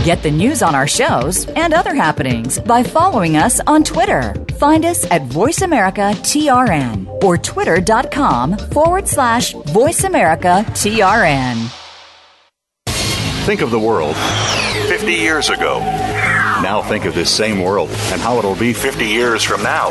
[0.06, 4.34] Get the news on our shows and other happenings by following us on Twitter.
[4.56, 11.72] Find us at VoiceAmericaTRN or twitter.com forward slash VoiceAmericaTRN.
[13.46, 14.14] Think of the world
[14.86, 15.80] 50 years ago.
[15.80, 19.90] Now think of this same world and how it'll be 50 years from now.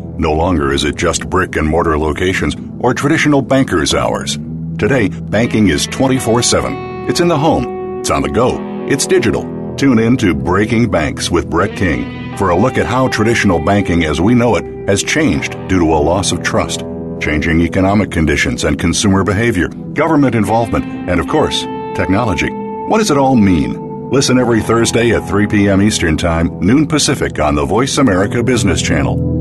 [0.17, 4.37] No longer is it just brick and mortar locations or traditional banker's hours.
[4.77, 7.09] Today, banking is 24 7.
[7.09, 8.57] It's in the home, it's on the go,
[8.89, 9.43] it's digital.
[9.77, 14.03] Tune in to Breaking Banks with Brett King for a look at how traditional banking
[14.03, 16.81] as we know it has changed due to a loss of trust,
[17.19, 21.61] changing economic conditions and consumer behavior, government involvement, and of course,
[21.95, 22.49] technology.
[22.51, 24.09] What does it all mean?
[24.11, 25.81] Listen every Thursday at 3 p.m.
[25.81, 29.40] Eastern Time, noon Pacific on the Voice America Business Channel.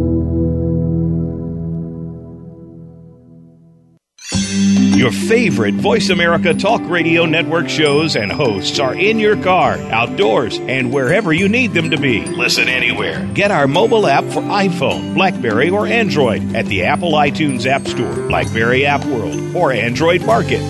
[5.01, 10.59] Your favorite Voice America Talk Radio Network shows and hosts are in your car, outdoors,
[10.59, 12.27] and wherever you need them to be.
[12.27, 13.27] Listen anywhere.
[13.33, 18.15] Get our mobile app for iPhone, Blackberry, or Android at the Apple iTunes App Store,
[18.29, 20.61] Blackberry App World, or Android Market.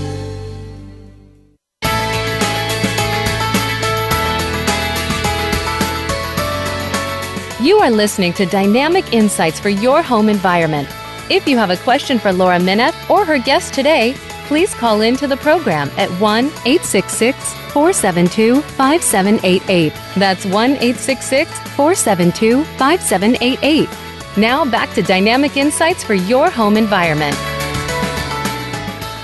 [7.60, 10.88] You are listening to Dynamic Insights for Your Home Environment.
[11.30, 14.14] If you have a question for Laura Minoff or her guest today,
[14.48, 19.92] please call in to the program at 1 866 472 5788.
[20.16, 23.88] That's 1 866 472 5788.
[24.36, 27.36] Now back to Dynamic Insights for Your Home Environment.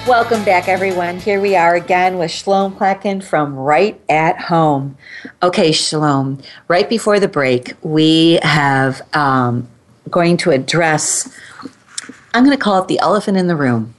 [0.07, 1.19] Welcome back, everyone.
[1.19, 4.97] Here we are again with Shalom Plotkin from Right at Home.
[5.43, 6.41] Okay, Shalom.
[6.69, 9.69] Right before the break, we have um,
[10.09, 11.29] going to address.
[12.37, 13.95] I'm going to call it the elephant in the room.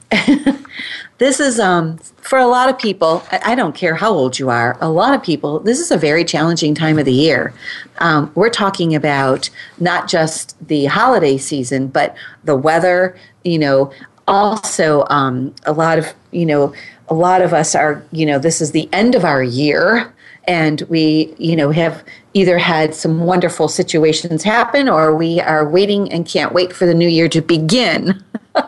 [1.18, 3.24] this is um, for a lot of people.
[3.32, 4.78] I don't care how old you are.
[4.80, 5.58] A lot of people.
[5.58, 7.52] This is a very challenging time of the year.
[7.98, 13.18] Um, we're talking about not just the holiday season, but the weather.
[13.42, 13.92] You know,
[14.28, 16.72] also um, a lot of you know
[17.08, 20.14] a lot of us are you know this is the end of our year
[20.48, 22.02] and we you know have
[22.34, 26.94] either had some wonderful situations happen or we are waiting and can't wait for the
[26.94, 28.24] new year to begin.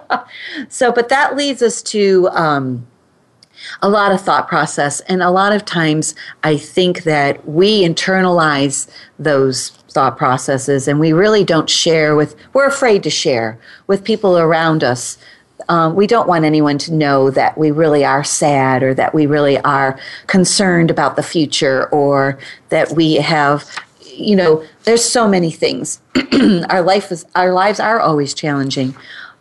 [0.69, 2.87] So but that leads us to um,
[3.83, 5.01] a lot of thought process.
[5.01, 6.15] And a lot of times
[6.45, 8.89] i think that we internalize
[9.19, 14.39] those thought processes and we really don't share with we're afraid to share with people
[14.39, 15.19] around us
[15.69, 19.27] um, we don't want anyone to know that we really are sad or that we
[19.27, 22.39] really are concerned about the future or
[22.71, 23.69] that we have
[24.05, 26.01] you know there's so many things
[26.69, 28.95] our life is our lives are always challenging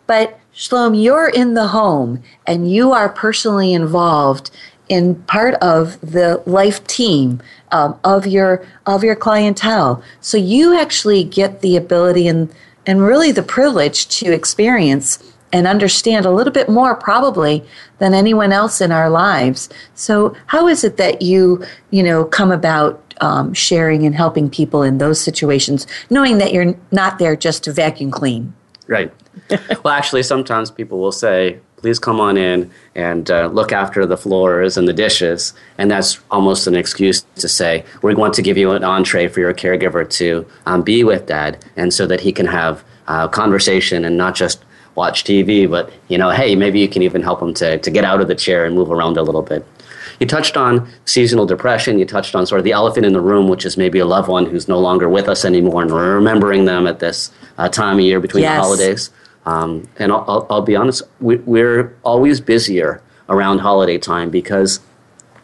[0.06, 4.50] but Shalom, you're in the home and you are personally involved
[4.90, 10.02] in part of the life team um, of your of your clientele.
[10.20, 12.52] So you actually get the ability and
[12.84, 17.64] and really the privilege to experience and understand a little bit more probably
[17.98, 19.68] than anyone else in our lives.
[19.94, 24.82] So how is it that you, you know, come about um, sharing and helping people
[24.82, 28.54] in those situations, knowing that you're not there just to vacuum clean?
[28.86, 29.12] Right.
[29.84, 34.16] well, actually, sometimes people will say, please come on in and uh, look after the
[34.16, 35.54] floors and the dishes.
[35.78, 39.40] And that's almost an excuse to say, we want to give you an entree for
[39.40, 44.04] your caregiver to um, be with dad and so that he can have uh, conversation
[44.04, 44.62] and not just
[44.94, 48.04] watch TV, but you know, hey, maybe you can even help them to, to get
[48.04, 49.64] out of the chair and move around a little bit.
[50.18, 51.98] You touched on seasonal depression.
[51.98, 54.28] You touched on sort of the elephant in the room, which is maybe a loved
[54.28, 57.98] one who's no longer with us anymore, and we're remembering them at this uh, time
[57.98, 58.56] of year between yes.
[58.56, 59.10] the holidays.
[59.46, 64.80] Um, and I'll, I'll, I'll, be honest, we, we're always busier around holiday time because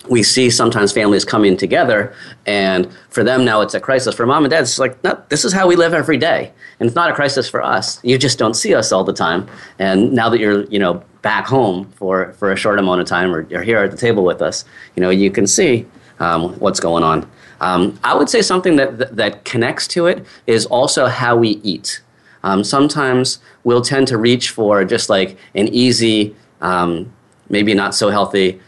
[0.08, 2.14] we see sometimes families coming together
[2.46, 4.14] and for them now it's a crisis.
[4.14, 6.52] For mom and dad it's like no, this is how we live every day.
[6.78, 8.02] And it's not a crisis for us.
[8.04, 9.48] You just don't see us all the time.
[9.78, 13.34] And now that you're you know back home for for a short amount of time
[13.34, 14.64] or you're here at the table with us
[14.94, 15.84] you know you can see
[16.20, 17.28] um, what's going on.
[17.60, 22.02] Um, i would say something that, that, connects to it is also how we eat.
[22.42, 27.12] Um, sometimes we'll tend to reach for just like an easy um,
[27.48, 28.60] maybe not so healthy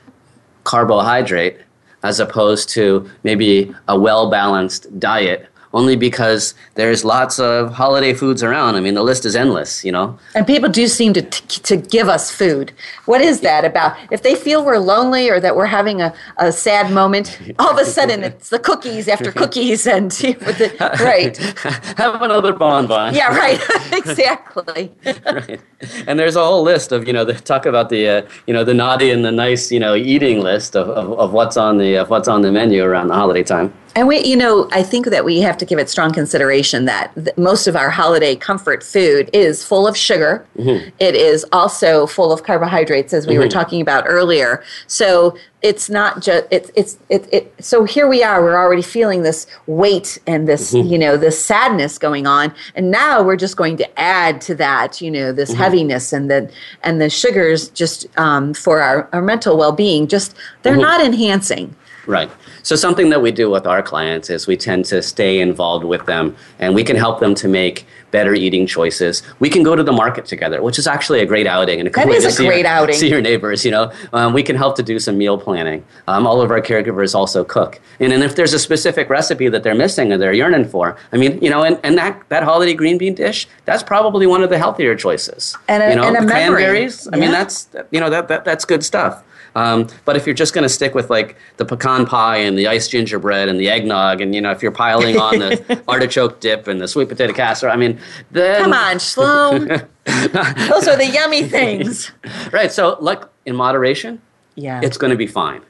[0.69, 1.57] carbohydrate
[2.03, 8.43] as opposed to maybe a well balanced diet only because there's lots of holiday foods
[8.43, 8.75] around.
[8.77, 10.19] I mean, the list is endless, you know.
[10.35, 12.73] And people do seem to t- to give us food.
[13.05, 13.97] What is that about?
[14.11, 17.79] If they feel we're lonely or that we're having a, a sad moment, all of
[17.79, 21.37] a sudden it's the cookies after cookies and the, right.
[21.99, 23.15] Have another bonbon.
[23.15, 23.61] Yeah, right.
[23.93, 24.93] exactly.
[25.05, 25.61] right.
[26.07, 28.65] And there's a whole list of you know the talk about the uh, you know
[28.65, 31.97] the naughty and the nice you know eating list of, of, of what's on the
[31.97, 33.73] of what's on the menu around the holiday time.
[33.95, 37.15] And we, you know, I think that we have to give it strong consideration that
[37.15, 40.47] th- most of our holiday comfort food is full of sugar.
[40.57, 40.91] Mm-hmm.
[40.99, 43.43] It is also full of carbohydrates, as we mm-hmm.
[43.43, 44.63] were talking about earlier.
[44.87, 48.43] So it's not just it's it's it, it, So here we are.
[48.43, 50.89] We're already feeling this weight and this, mm-hmm.
[50.89, 55.01] you know, this sadness going on, and now we're just going to add to that,
[55.01, 55.61] you know, this mm-hmm.
[55.61, 56.51] heaviness and the
[56.83, 60.07] and the sugars just um, for our, our mental well being.
[60.07, 60.83] Just they're mm-hmm.
[60.83, 61.75] not enhancing.
[62.09, 62.31] Right.
[62.63, 66.07] So something that we do with our clients is we tend to stay involved with
[66.07, 69.23] them, and we can help them to make better eating choices.
[69.41, 71.91] We can go to the market together, which is actually a great outing and a
[71.91, 72.95] good That way is to a see great your, outing.
[73.03, 73.63] see your neighbors.
[73.63, 75.85] You know, um, we can help to do some meal planning.
[76.07, 79.63] Um, all of our caregivers also cook, and, and if there's a specific recipe that
[79.63, 82.73] they're missing or they're yearning for, I mean, you know, and, and that that holiday
[82.73, 85.55] green bean dish, that's probably one of the healthier choices.
[85.69, 86.63] And a- you know, and a the memory.
[86.63, 87.07] cranberries.
[87.13, 89.23] I mean, that's you know that, that that's good stuff.
[89.59, 92.69] Um, but if you're just going to stick with like the pecan pie and the
[92.69, 96.69] iced gingerbread and the eggnog, and you know if you're piling on the artichoke dip
[96.69, 97.99] and the sweet potato casserole, I mean,
[98.31, 99.67] then Come on, Sloan.
[100.07, 102.13] Those are the yummy things.
[102.53, 102.71] right?
[102.71, 104.21] So like in moderation,
[104.55, 104.81] Yeah.
[104.83, 105.63] it's going to be fine.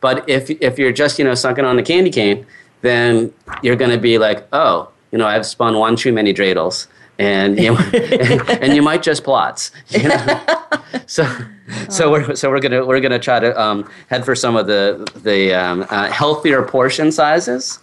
[0.00, 2.46] But if if you're just you know sucking on the candy cane,
[2.82, 6.86] then you're going to be like, oh, you know, I've spun one too many dreidels,
[7.18, 7.76] and you
[8.60, 9.70] and, you might just plotz.
[9.88, 11.02] You know?
[11.06, 11.26] so
[11.88, 15.06] so we're so we're gonna we're gonna try to um, head for some of the
[15.22, 17.78] the um, uh, healthier portion sizes,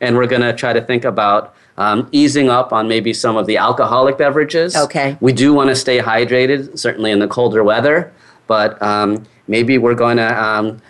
[0.00, 1.54] and we're gonna try to think about.
[1.78, 4.74] Um, easing up on maybe some of the alcoholic beverages.
[4.74, 5.18] Okay.
[5.20, 8.14] We do want to stay hydrated, certainly in the colder weather,
[8.46, 10.80] but um, maybe we're going to um,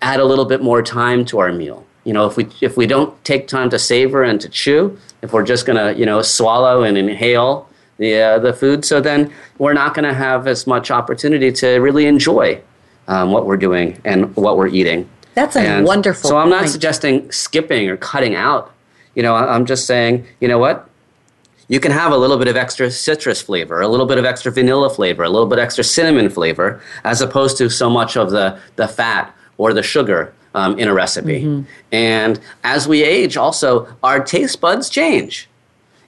[0.00, 1.84] add a little bit more time to our meal.
[2.04, 5.32] You know, if we if we don't take time to savor and to chew, if
[5.32, 9.32] we're just going to you know swallow and inhale the uh, the food, so then
[9.58, 12.60] we're not going to have as much opportunity to really enjoy
[13.08, 15.08] um, what we're doing and what we're eating.
[15.34, 16.70] That's a And wonderful So I'm not point.
[16.70, 18.72] suggesting skipping or cutting out.
[19.14, 20.88] You know, I'm just saying, you know what?
[21.68, 24.50] You can have a little bit of extra citrus flavor, a little bit of extra
[24.50, 28.58] vanilla flavor, a little bit extra cinnamon flavor, as opposed to so much of the,
[28.76, 31.42] the fat or the sugar um, in a recipe.
[31.42, 31.62] Mm-hmm.
[31.92, 35.48] And as we age, also, our taste buds change.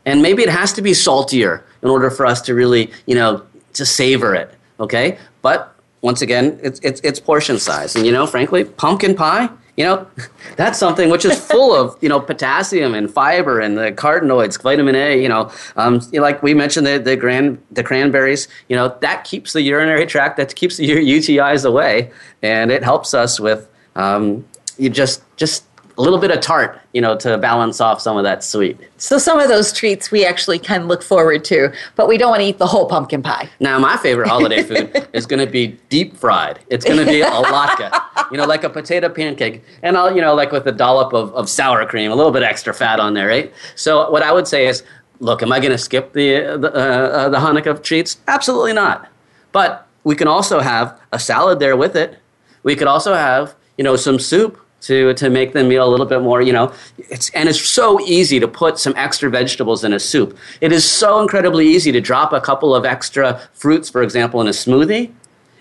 [0.04, 3.42] And maybe it has to be saltier in order for us to really, you know,
[3.74, 5.18] to savor it, okay?
[5.42, 7.94] But once again, it's, it's, it's portion size.
[7.94, 10.06] And, you know, frankly, pumpkin pie, you know,
[10.56, 14.96] that's something which is full of, you know, potassium and fiber and the carotenoids, vitamin
[14.96, 19.24] A, you know, um, like we mentioned the, the, gran, the cranberries, you know, that
[19.24, 22.10] keeps the urinary tract, that keeps the UTIs away.
[22.42, 24.44] And it helps us with, um,
[24.78, 25.64] you just, just
[25.98, 28.78] a little bit of tart, you know, to balance off some of that sweet.
[28.96, 32.40] So some of those treats we actually can look forward to, but we don't want
[32.40, 33.50] to eat the whole pumpkin pie.
[33.60, 36.60] Now, my favorite holiday food is going to be deep fried.
[36.68, 40.22] It's going to be a latke, you know, like a potato pancake, and I'll, you
[40.22, 43.14] know, like with a dollop of, of sour cream, a little bit extra fat on
[43.14, 43.52] there, right?
[43.74, 44.82] So, what I would say is,
[45.20, 48.18] look, am I going to skip the the, uh, uh, the Hanukkah treats?
[48.28, 49.08] Absolutely not.
[49.52, 52.18] But we can also have a salad there with it.
[52.62, 56.06] We could also have, you know, some soup to to make the meal a little
[56.06, 56.72] bit more, you know.
[56.98, 60.36] It's and it's so easy to put some extra vegetables in a soup.
[60.60, 64.46] It is so incredibly easy to drop a couple of extra fruits, for example, in
[64.46, 65.12] a smoothie,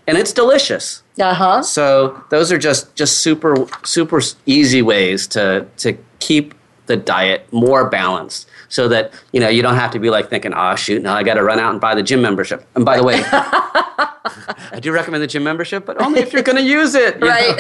[0.08, 1.04] and it's delicious.
[1.20, 1.62] Uh huh.
[1.62, 6.56] So those are just just super super easy ways to to keep
[6.88, 10.54] the diet more balanced so that you know you don't have to be like thinking
[10.56, 12.98] oh shoot now i got to run out and buy the gym membership and by
[12.98, 16.96] the way i do recommend the gym membership but only if you're going to use
[16.96, 17.56] it Right.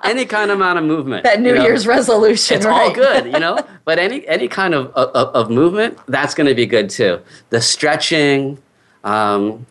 [0.04, 1.64] any kind of amount of movement That New you know?
[1.64, 2.56] Year's resolution.
[2.56, 2.88] it's right?
[2.88, 3.58] all good, you know.
[3.84, 7.20] But any any kind of of, of movement, that's going to be good too.
[7.50, 8.58] The stretching.
[9.04, 9.66] Um,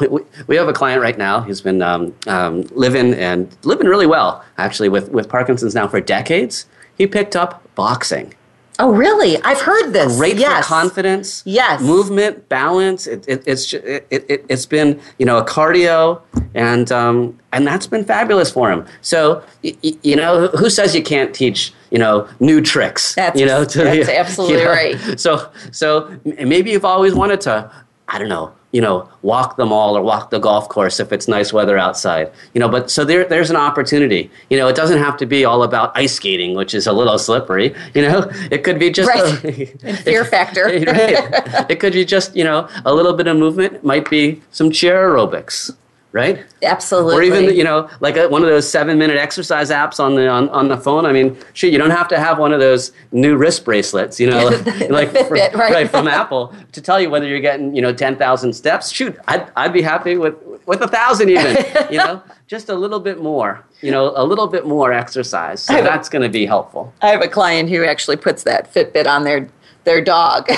[0.00, 3.86] we, we, we have a client right now who's been um, um, living and living
[3.86, 6.66] really well, actually, with, with Parkinson's now for decades.
[6.96, 8.32] He picked up boxing.
[8.78, 9.40] Oh, really?
[9.42, 10.16] I've heard this.
[10.18, 10.66] Great yes.
[10.66, 11.80] for confidence, Yes.
[11.80, 13.06] movement, balance.
[13.06, 16.20] It, it, it's ju- it, it, it's been you know a cardio,
[16.54, 18.84] and um, and that's been fabulous for him.
[19.00, 23.14] So y- y- you know who says you can't teach you know new tricks?
[23.14, 25.18] That's- you know to, that's absolutely right.
[25.18, 27.70] So so maybe you've always wanted to
[28.08, 31.28] I don't know you know walk the mall or walk the golf course if it's
[31.28, 32.30] nice weather outside.
[32.54, 34.30] You know, but so there there's an opportunity.
[34.50, 37.18] You know, it doesn't have to be all about ice skating, which is a little
[37.18, 37.74] slippery.
[37.94, 39.44] You know, it could be just Right.
[39.84, 40.64] a, fear factor.
[40.64, 41.70] right.
[41.70, 43.82] It could be just, you know, a little bit of movement.
[43.84, 45.74] Might be some chair aerobics,
[46.16, 46.44] right?
[46.62, 47.14] Absolutely.
[47.14, 50.26] Or even, you know, like a, one of those seven minute exercise apps on the
[50.26, 51.04] on, on the phone.
[51.04, 54.28] I mean, shoot, you don't have to have one of those new wrist bracelets, you
[54.28, 55.90] know, The like Fitbit, from, right.
[55.90, 58.90] from Apple to tell you whether you're getting, you know, 10,000 steps.
[58.90, 61.56] Shoot, I'd, I'd be happy with, with a thousand even,
[61.90, 65.62] you know, just a little bit more, you know, a little bit more exercise.
[65.62, 66.94] So that's going to be helpful.
[67.02, 69.48] I have a client who actually puts that Fitbit on their
[69.84, 70.48] their dog.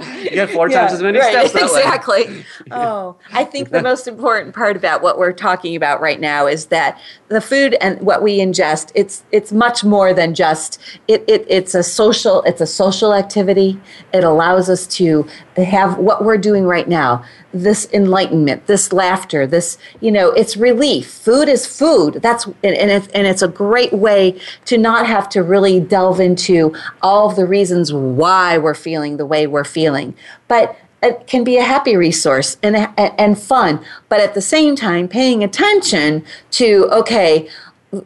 [0.00, 2.44] You get four times as many right, steps exactly.
[2.70, 6.66] Oh, I think the most important part about what we're talking about right now is
[6.66, 11.46] that the food and what we ingest it's it's much more than just it, it
[11.48, 13.80] it's a social it's a social activity.
[14.12, 15.26] It allows us to
[15.56, 21.10] have what we're doing right now this enlightenment this laughter this you know it's relief.
[21.10, 22.14] Food is food.
[22.22, 26.20] That's and, and, it's, and it's a great way to not have to really delve
[26.20, 30.14] into all of the reasons why we're feeling the way we're feeling.
[30.48, 35.06] But it can be a happy resource and, and fun but at the same time
[35.06, 37.48] paying attention to okay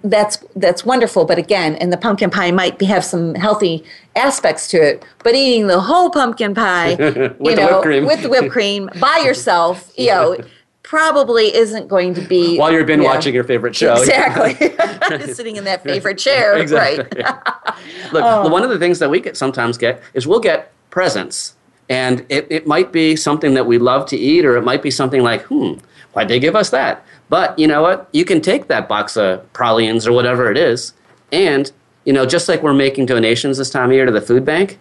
[0.04, 1.24] that's that's wonderful.
[1.24, 3.84] But again, and the pumpkin pie might be, have some healthy
[4.16, 5.04] aspects to it.
[5.24, 6.90] But eating the whole pumpkin pie,
[7.40, 10.38] you know, with the whipped cream by yourself, you know.
[10.82, 13.92] Probably isn't going to be while you've been watching your favorite show.
[14.00, 14.54] Exactly,
[15.32, 16.56] sitting in that favorite chair.
[16.56, 17.22] exactly.
[17.22, 18.12] Right.
[18.12, 18.48] Look, oh.
[18.48, 21.54] one of the things that we get sometimes get is we'll get presents,
[21.88, 24.90] and it, it might be something that we love to eat, or it might be
[24.90, 25.74] something like, hmm,
[26.12, 27.04] why'd they give us that?
[27.30, 28.08] But you know what?
[28.12, 30.92] You can take that box of pralines or whatever it is,
[31.32, 31.72] and
[32.04, 34.78] you know, just like we're making donations this time of year to the food bank,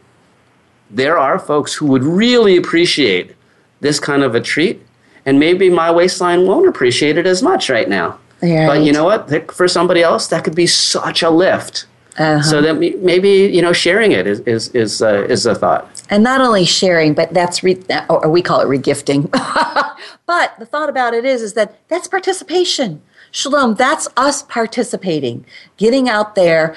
[0.90, 3.36] there are folks who would really appreciate
[3.82, 4.82] this kind of a treat,
[5.26, 8.18] and maybe my waistline won't appreciate it as much right now.
[8.42, 8.66] Right.
[8.66, 9.52] But you know what?
[9.54, 11.86] For somebody else, that could be such a lift.
[12.18, 12.42] Uh-huh.
[12.42, 15.99] So that maybe you know sharing it is is is, uh, is a thought.
[16.10, 19.30] And not only sharing, but that's re- uh, or we call it regifting.
[20.26, 23.02] but the thought about it is is that that's participation.
[23.32, 25.46] Shalom, that's us participating,
[25.78, 26.76] getting out there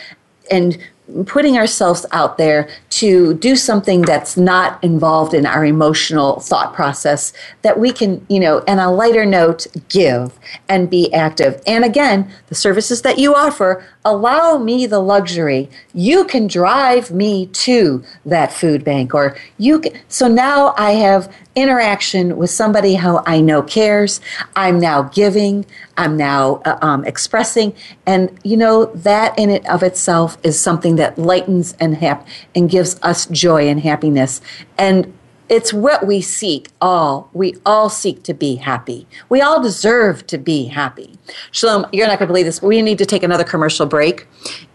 [0.51, 0.79] and
[1.27, 7.33] putting ourselves out there to do something that's not involved in our emotional thought process
[7.63, 10.39] that we can, you know, and a lighter note, give
[10.69, 11.61] and be active.
[11.67, 15.71] And again, the services that you offer allow me the luxury.
[15.95, 21.33] You can drive me to that food bank or you can, so now I have
[21.55, 24.21] interaction with somebody who I know cares.
[24.57, 25.67] I'm now giving.
[26.03, 27.75] I'm now uh, um, expressing,
[28.07, 32.69] and you know that in it of itself is something that lightens and hap- and
[32.69, 34.41] gives us joy and happiness.
[34.77, 35.17] And
[35.49, 37.29] it's what we seek all.
[37.33, 39.07] We all seek to be happy.
[39.29, 41.19] We all deserve to be happy.
[41.51, 44.27] Shalom, you're not going to believe this, but we need to take another commercial break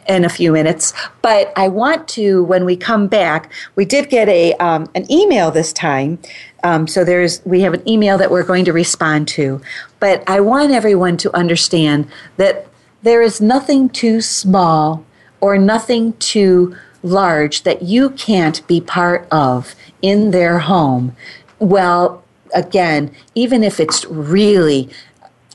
[0.07, 0.93] in a few minutes.
[1.21, 5.51] But I want to, when we come back, we did get a um, an email
[5.51, 6.19] this time.
[6.63, 9.61] Um, so there's we have an email that we're going to respond to.
[9.99, 12.67] But I want everyone to understand that
[13.03, 15.05] there is nothing too small
[15.39, 21.15] or nothing too large that you can't be part of in their home.
[21.59, 24.89] Well, again, even if it's really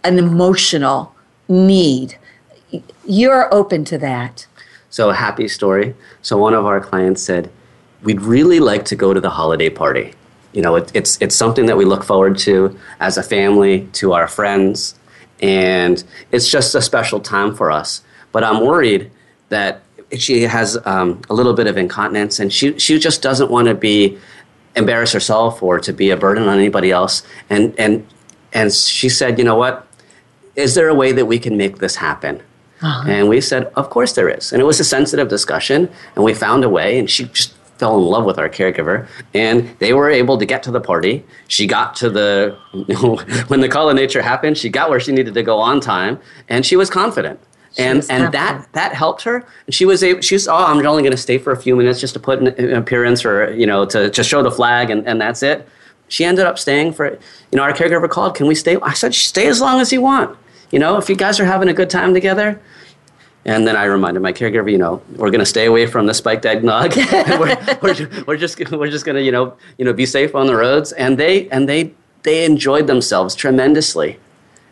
[0.05, 1.15] an emotional
[1.49, 2.17] need,
[3.05, 4.47] you're open to that.
[4.91, 5.95] So, a happy story.
[6.21, 7.51] So, one of our clients said,
[8.03, 10.15] We'd really like to go to the holiday party.
[10.53, 14.13] You know, it, it's, it's something that we look forward to as a family, to
[14.13, 14.97] our friends,
[15.41, 18.03] and it's just a special time for us.
[18.33, 19.11] But I'm worried
[19.51, 19.83] that
[20.19, 23.75] she has um, a little bit of incontinence and she, she just doesn't want to
[23.75, 24.19] be
[24.77, 27.23] embarrass herself or to be a burden on anybody else.
[27.51, 28.07] And, and,
[28.53, 29.87] and she said, you know what?
[30.55, 32.43] Is there a way that we can make this happen?
[32.83, 33.09] Uh-huh.
[33.09, 34.53] And we said, of course there is.
[34.53, 37.97] And it was a sensitive discussion, and we found a way, and she just fell
[37.99, 39.09] in love with our caregiver.
[39.35, 41.25] And they were able to get to the party.
[41.49, 42.57] She got to the,
[43.49, 46.19] when the call of nature happened, she got where she needed to go on time,
[46.49, 47.41] and she was confident.
[47.75, 49.47] She and and that that helped her.
[49.67, 50.21] And she was able.
[50.21, 52.39] She was oh, I'm only going to stay for a few minutes just to put
[52.41, 55.67] an appearance or you know to to show the flag, and, and that's it.
[56.09, 58.35] She ended up staying for you know our caregiver called.
[58.35, 58.77] Can we stay?
[58.83, 60.37] I said stay as long as you want.
[60.71, 62.61] You know if you guys are having a good time together,
[63.45, 66.15] and then I reminded my caregiver, you know, we're going to stay away from the
[66.15, 66.95] spiked eggnog.
[67.13, 70.47] we're, we're, we're, just we're just going to you know you know be safe on
[70.47, 70.93] the roads.
[70.93, 74.19] And they and they they enjoyed themselves tremendously,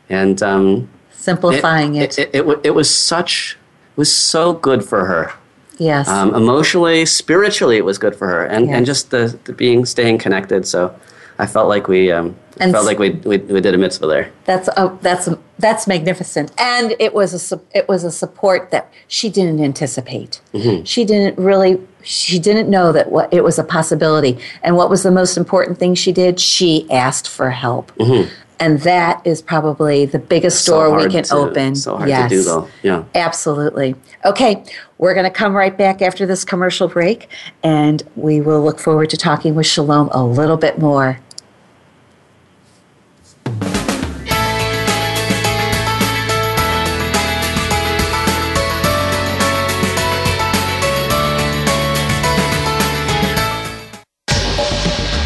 [0.09, 2.19] and um, simplifying it.
[2.19, 3.59] It, it, it, it was such
[3.93, 5.33] it was so good for her.
[5.79, 6.09] Yes.
[6.09, 8.77] Um, emotionally, spiritually, it was good for her, and yes.
[8.77, 10.67] and just the, the being staying connected.
[10.67, 10.95] So
[11.41, 14.33] I felt like we um, and felt like we, we, we did a mitzvah there.
[14.45, 18.93] That's a, that's a, that's magnificent, and it was a it was a support that
[19.09, 20.41] she didn't anticipate.
[20.53, 20.85] Mm-hmm.
[20.85, 24.39] She didn't really she didn't know that what it was a possibility.
[24.63, 26.41] And what was the most important thing she did?
[26.41, 27.95] She asked for help.
[27.97, 28.33] Mm-hmm.
[28.59, 31.75] And that is probably the biggest so door we can to, open.
[31.75, 32.31] So hard yes.
[32.31, 32.69] to do, though.
[32.83, 33.05] Yeah.
[33.15, 33.95] Absolutely.
[34.27, 34.63] Okay,
[34.99, 37.31] we're going to come right back after this commercial break,
[37.63, 41.19] and we will look forward to talking with Shalom a little bit more.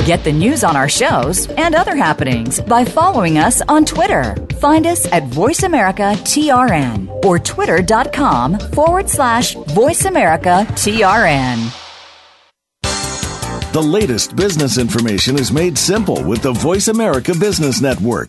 [0.05, 4.37] Get the news on our shows and other happenings by following us on Twitter.
[4.61, 11.81] Find us at VoiceAmericaTRN or twitter.com forward slash VoiceAmericaTRN.
[13.73, 18.29] The latest business information is made simple with the Voice America Business Network.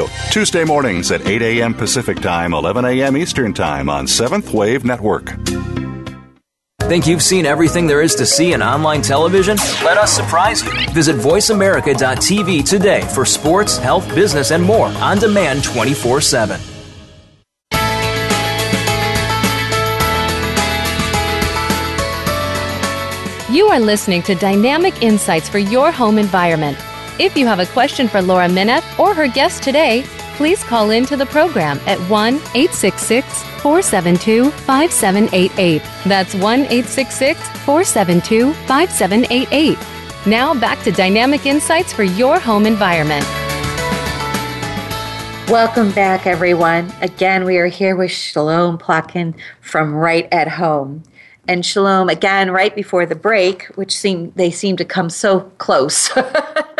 [0.00, 1.74] Radio, Tuesday mornings at 8 a.m.
[1.74, 3.16] Pacific Time, 11 a.m.
[3.16, 5.36] Eastern Time on Seventh Wave Network.
[6.82, 9.56] Think you've seen everything there is to see in online television?
[9.84, 10.72] Let us surprise you.
[10.90, 16.60] Visit VoiceAmerica.tv today for sports, health, business, and more on demand 24 7.
[23.52, 26.78] You are listening to Dynamic Insights for Your Home Environment
[27.20, 30.02] if you have a question for Laura Minoff or her guest today,
[30.36, 35.82] please call in to the program at 1 866 472 5788.
[36.06, 39.78] That's 1 866 472 5788.
[40.26, 43.26] Now back to Dynamic Insights for your home environment.
[45.50, 46.90] Welcome back, everyone.
[47.02, 51.02] Again, we are here with Shalom Plotkin from Right at Home
[51.50, 56.08] and Shalom again right before the break, which seem they seem to come so close,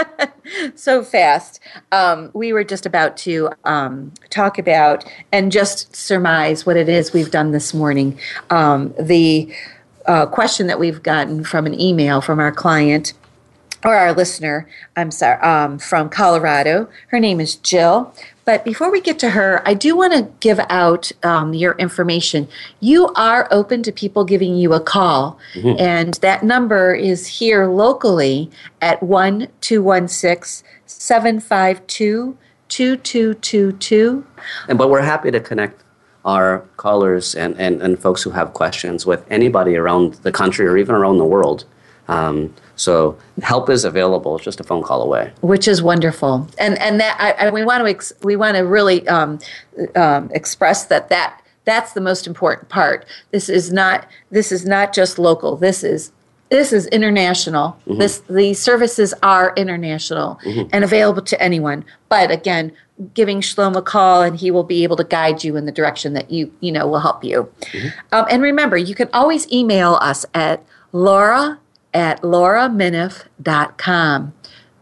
[0.76, 1.58] so fast.
[1.90, 7.12] Um, we were just about to um, talk about and just surmise what it is
[7.12, 8.16] we've done this morning.
[8.50, 9.52] Um, the
[10.06, 13.12] uh, question that we've gotten from an email from our client
[13.84, 16.88] or our listener, I'm sorry, um, from Colorado.
[17.08, 18.14] Her name is Jill.
[18.44, 22.48] But before we get to her, I do want to give out um, your information.
[22.80, 25.80] You are open to people giving you a call, mm-hmm.
[25.80, 28.50] and that number is here locally
[28.80, 32.36] at 1 216 752
[32.68, 34.26] 2222.
[34.68, 35.84] But we're happy to connect
[36.24, 40.76] our callers and, and, and folks who have questions with anybody around the country or
[40.76, 41.64] even around the world.
[42.10, 45.32] Um, so help is available, it's just a phone call away.
[45.42, 48.62] Which is wonderful, and and that I, I, we want to ex, we want to
[48.62, 49.38] really um,
[49.94, 53.06] um, express that that that's the most important part.
[53.30, 55.56] This is not this is not just local.
[55.56, 56.10] This is
[56.50, 57.78] this is international.
[57.86, 57.98] Mm-hmm.
[58.00, 60.68] This the services are international mm-hmm.
[60.72, 61.84] and available to anyone.
[62.08, 62.72] But again,
[63.14, 66.14] giving Shlomo a call and he will be able to guide you in the direction
[66.14, 67.48] that you you know will help you.
[67.60, 67.88] Mm-hmm.
[68.10, 71.60] Um, and remember, you can always email us at Laura
[71.92, 74.32] at lauraminoff.com.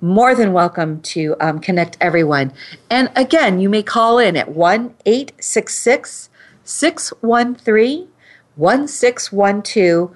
[0.01, 2.53] More than welcome to um, connect everyone.
[2.89, 6.31] And again, you may call in at 1 866
[6.63, 8.09] 613
[8.55, 10.15] 1612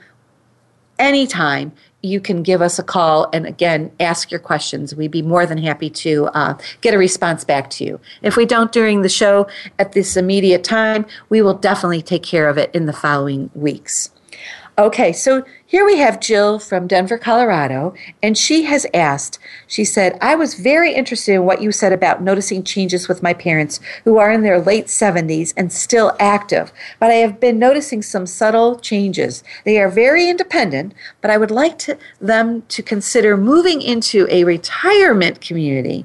[0.98, 1.72] anytime
[2.02, 4.94] you can give us a call and again ask your questions.
[4.94, 8.00] We'd be more than happy to uh, get a response back to you.
[8.22, 9.46] If we don't during the show
[9.78, 14.10] at this immediate time, we will definitely take care of it in the following weeks.
[14.78, 20.18] Okay, so here we have Jill from Denver, Colorado, and she has asked, she said,
[20.20, 24.18] I was very interested in what you said about noticing changes with my parents who
[24.18, 28.78] are in their late 70s and still active, but I have been noticing some subtle
[28.80, 29.42] changes.
[29.64, 30.92] They are very independent,
[31.22, 36.04] but I would like to, them to consider moving into a retirement community.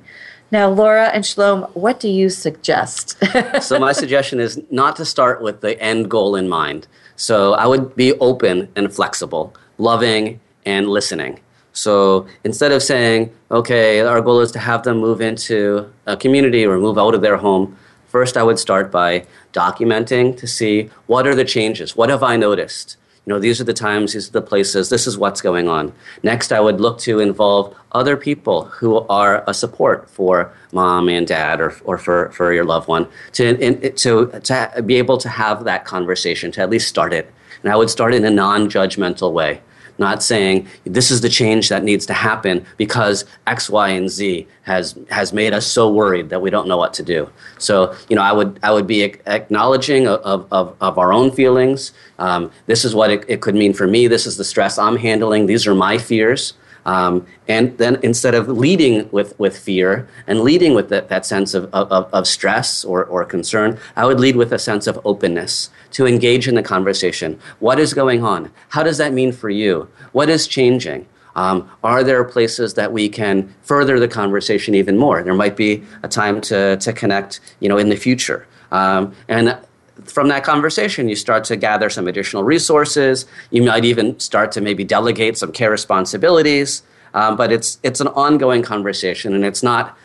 [0.50, 3.22] Now, Laura and Shalom, what do you suggest?
[3.62, 6.88] so, my suggestion is not to start with the end goal in mind.
[7.18, 11.40] So I would be open and flexible, loving and listening.
[11.74, 16.66] So instead of saying, okay, our goal is to have them move into a community
[16.66, 21.28] or move out of their home, first I would start by documenting to see what
[21.28, 21.96] are the changes?
[21.96, 22.98] What have I noticed?
[23.28, 25.92] You know, these are the times, these are the places, this is what's going on.
[26.24, 31.28] Next, I would look to involve other people who are a support for mom and
[31.28, 35.28] dad or, or for, for your loved one to, in, to, to be able to
[35.28, 37.30] have that conversation, to at least start it.
[37.64, 39.60] And I would start in a non judgmental way
[40.00, 44.48] not saying this is the change that needs to happen because X, Y, and Z
[44.64, 47.30] has has made us so worried that we don't know what to do.
[47.58, 51.94] So you know, I would I would be acknowledging of, of, of our own feelings.
[52.20, 54.08] Um, this is what it, it, could mean for me.
[54.08, 55.46] This is the stress I'm handling.
[55.46, 56.54] These are my fears.
[56.88, 61.54] Um, and then instead of leading with, with fear and leading with that, that sense
[61.54, 65.70] of, of, of stress or, or concern, I would lead with a sense of openness
[65.92, 67.40] to engage in the conversation.
[67.60, 68.52] What is going on?
[68.70, 69.90] How does that mean for you?
[70.14, 71.06] What is changing?
[71.36, 75.22] Um, are there places that we can further the conversation even more?
[75.22, 78.48] There might be a time to, to connect, you know, in the future.
[78.72, 79.58] Um, and
[80.06, 83.26] from that conversation, you start to gather some additional resources.
[83.52, 86.84] You might even start to maybe delegate some care responsibilities.
[87.14, 89.98] Um, but it's it's an ongoing conversation, and it's not.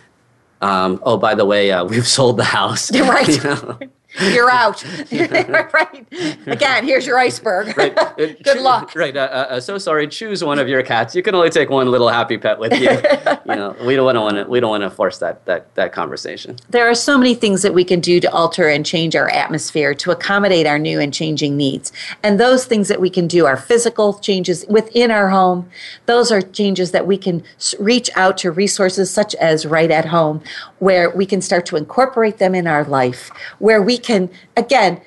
[0.61, 2.91] Um, oh, by the way, uh, we've sold the house.
[3.01, 3.29] Right.
[3.37, 3.79] You know?
[4.21, 4.85] You're out.
[5.13, 6.07] right.
[6.47, 7.77] Again, here's your iceberg.
[7.77, 7.97] Right.
[8.43, 8.95] Good luck.
[8.95, 9.17] Right.
[9.17, 10.07] Uh, uh, uh, so sorry.
[10.09, 11.15] Choose one of your cats.
[11.15, 12.91] You can only take one little happy pet with you.
[12.91, 14.45] you know, we don't want to.
[14.45, 16.57] We don't want to force that that that conversation.
[16.69, 19.95] There are so many things that we can do to alter and change our atmosphere
[19.95, 21.93] to accommodate our new and changing needs.
[22.23, 25.69] And those things that we can do are physical changes within our home.
[26.07, 27.43] Those are changes that we can
[27.79, 30.43] reach out to resources such as Right at Home,
[30.79, 35.01] where we can start to incorporate them in our life, where we can again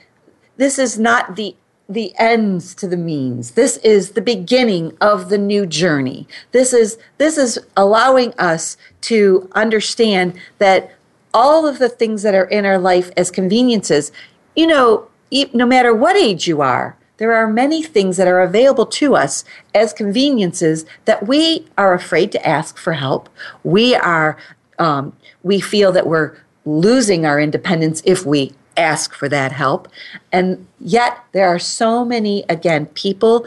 [0.58, 1.56] this is not the
[1.88, 3.52] the ends to the means.
[3.52, 6.28] This is the beginning of the new journey.
[6.52, 10.92] This is this is allowing us to understand that
[11.34, 14.12] all of the things that are in our life as conveniences
[14.56, 15.08] you know
[15.54, 19.46] no matter what age you are there are many things that are available to us
[19.74, 23.30] as conveniences that we are afraid to ask for help.
[23.64, 24.38] We are
[24.78, 26.36] um, we feel that we're
[26.66, 29.88] losing our independence if we ask for that help.
[30.32, 33.46] And yet, there are so many, again, people,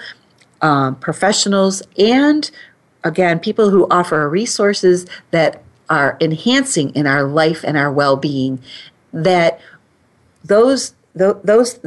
[0.62, 2.50] um, professionals, and
[3.04, 8.60] again, people who offer resources that are enhancing in our life and our well being,
[9.12, 9.60] that
[10.44, 11.80] those those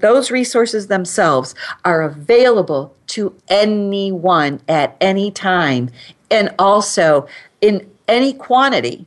[0.00, 5.90] those resources themselves are available to anyone at any time
[6.30, 7.26] and also
[7.60, 9.06] in any quantity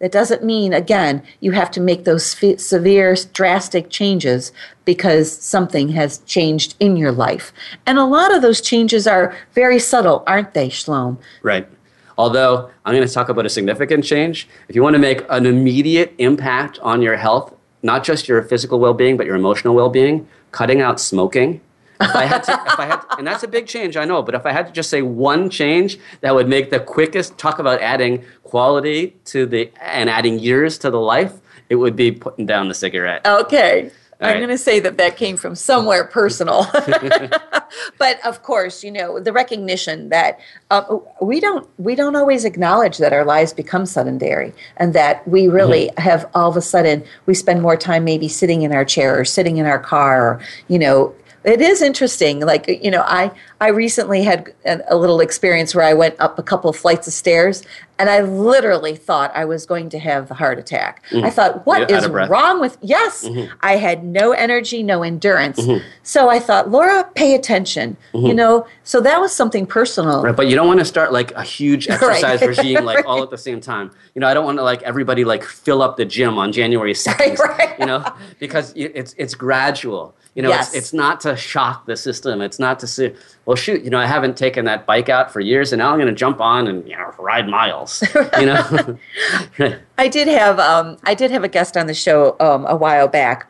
[0.00, 4.52] that doesn't mean, again, you have to make those severe, drastic changes
[4.84, 7.52] because something has changed in your life.
[7.86, 11.18] And a lot of those changes are very subtle, aren't they, Shlom?
[11.42, 11.68] Right.
[12.16, 14.48] Although I'm going to talk about a significant change.
[14.68, 18.78] If you want to make an immediate impact on your health, not just your physical
[18.78, 21.60] well being, but your emotional well being, cutting out smoking
[22.00, 24.22] if I had to, if I had, to, and that's a big change, I know.
[24.22, 27.58] But if I had to just say one change that would make the quickest talk
[27.58, 31.34] about adding quality to the and adding years to the life,
[31.68, 33.26] it would be putting down the cigarette.
[33.26, 33.90] Okay.
[34.20, 34.38] All I'm right.
[34.40, 36.66] going to say that that came from somewhere personal.
[37.98, 40.40] but of course, you know, the recognition that
[40.72, 45.46] uh, we don't we don't always acknowledge that our lives become sedentary and that we
[45.46, 46.00] really mm-hmm.
[46.00, 49.24] have all of a sudden we spend more time maybe sitting in our chair or
[49.24, 51.14] sitting in our car or, you know,
[51.48, 52.40] it is interesting.
[52.40, 53.30] Like you know, I
[53.60, 57.08] I recently had a, a, little experience where I went up a couple of flights
[57.08, 57.64] of stairs,
[57.98, 61.02] and I literally thought I was going to have a heart attack.
[61.10, 61.24] Mm-hmm.
[61.24, 62.78] I thought, what is wrong with?
[62.80, 63.52] Yes, mm-hmm.
[63.60, 65.58] I had no energy, no endurance.
[65.58, 65.84] Mm-hmm.
[66.04, 67.96] So I thought, Laura, pay attention.
[68.12, 68.36] You mm-hmm.
[68.36, 70.22] know, so that was something personal.
[70.22, 72.48] Right, but you don't want to start like a huge exercise right.
[72.48, 73.06] regime like right.
[73.06, 73.90] all at the same time.
[74.14, 76.94] You know, I don't want to like everybody like fill up the gym on January
[76.94, 77.38] second.
[77.48, 78.04] Right, you know,
[78.38, 80.14] because it's it's gradual.
[80.38, 80.68] You know, yes.
[80.68, 82.40] it's, it's not to shock the system.
[82.40, 83.12] It's not to say,
[83.44, 85.96] well, shoot, you know, I haven't taken that bike out for years, and now I'm
[85.96, 88.04] going to jump on and you know ride miles.
[88.38, 92.66] You know, I did have um, I did have a guest on the show um,
[92.66, 93.48] a while back.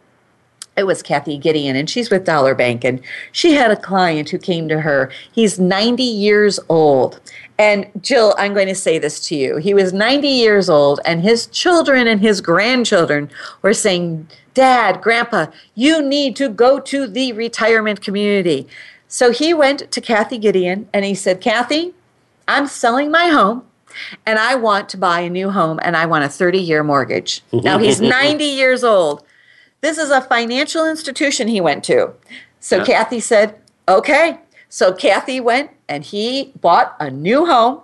[0.79, 4.39] It was Kathy Gideon, and she's with Dollar Bank, and she had a client who
[4.39, 5.11] came to her.
[5.31, 7.21] He's 90 years old,
[7.59, 9.59] and Jill, I'm going to say this to you.
[9.59, 13.31] He was 90 years old, and his children and his grandchildren
[13.61, 14.27] were saying,
[14.59, 15.47] Dad, Grandpa,
[15.77, 18.67] you need to go to the retirement community.
[19.07, 21.95] So he went to Kathy Gideon and he said, Kathy,
[22.49, 23.63] I'm selling my home
[24.27, 27.41] and I want to buy a new home and I want a 30 year mortgage.
[27.53, 29.23] now he's 90 years old.
[29.81, 32.15] This is a financial institution he went to.
[32.59, 32.85] So yeah.
[32.85, 33.55] Kathy said,
[33.87, 34.41] okay.
[34.69, 37.83] So Kathy went and he bought a new home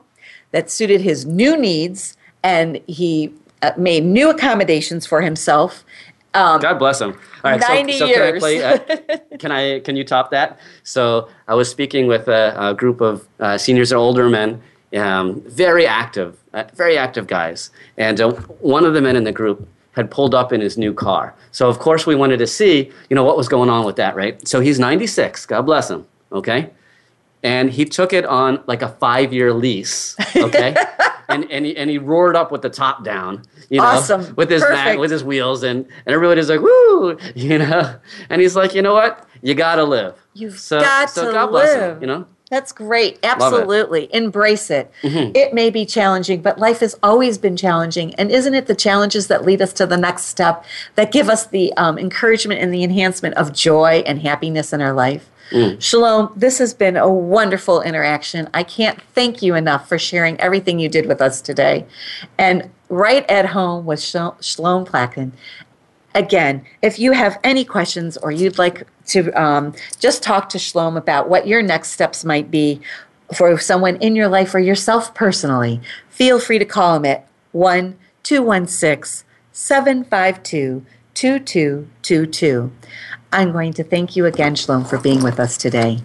[0.51, 5.85] that suited his new needs and he uh, made new accommodations for himself
[6.35, 7.13] um, God bless him.
[7.45, 8.19] All right, 90 so, so years.
[8.19, 8.63] can I play?
[8.65, 9.81] Uh, can I?
[9.81, 10.59] Can you top that?
[10.83, 14.61] So I was speaking with a, a group of uh, seniors and older men,
[14.97, 19.33] um, very active, uh, very active guys, and uh, one of the men in the
[19.33, 21.35] group had pulled up in his new car.
[21.53, 24.17] So of course we wanted to see, you know, what was going on with that,
[24.17, 24.47] right?
[24.47, 25.47] So he's 96.
[25.47, 26.05] God bless him.
[26.33, 26.71] Okay,
[27.45, 30.17] and he took it on like a five-year lease.
[30.35, 30.75] Okay.
[31.29, 34.35] and and he, and he roared up with the top down, you know, awesome.
[34.37, 37.97] with his back, with his wheels, and and everybody's like, woo, you know,
[38.31, 40.15] and he's like, you know what, you gotta live.
[40.35, 41.97] You've so, got so to God live.
[41.97, 42.27] Him, you know.
[42.51, 43.19] That's great.
[43.23, 44.15] Absolutely.
[44.15, 44.93] Embrace it.
[45.03, 45.33] Mm-hmm.
[45.35, 48.15] It may be challenging, but life has always been challenging.
[48.15, 50.65] And isn't it the challenges that lead us to the next step
[50.95, 54.93] that give us the um, encouragement and the enhancement of joy and happiness in our
[54.93, 55.31] life?
[55.51, 55.81] Mm.
[55.81, 58.49] Shalom, this has been a wonderful interaction.
[58.55, 61.87] I can't thank you enough for sharing everything you did with us today.
[62.39, 64.37] And right at home with Shalom
[64.87, 65.33] Plotkin.
[66.15, 70.97] Again, if you have any questions or you'd like to um, just talk to Shalom
[70.97, 72.81] about what your next steps might be
[73.35, 77.97] for someone in your life or yourself personally, feel free to call him at 1
[78.23, 82.73] 216 752 2222.
[83.35, 85.99] I'm going to thank you again, Shalom, for being with us today.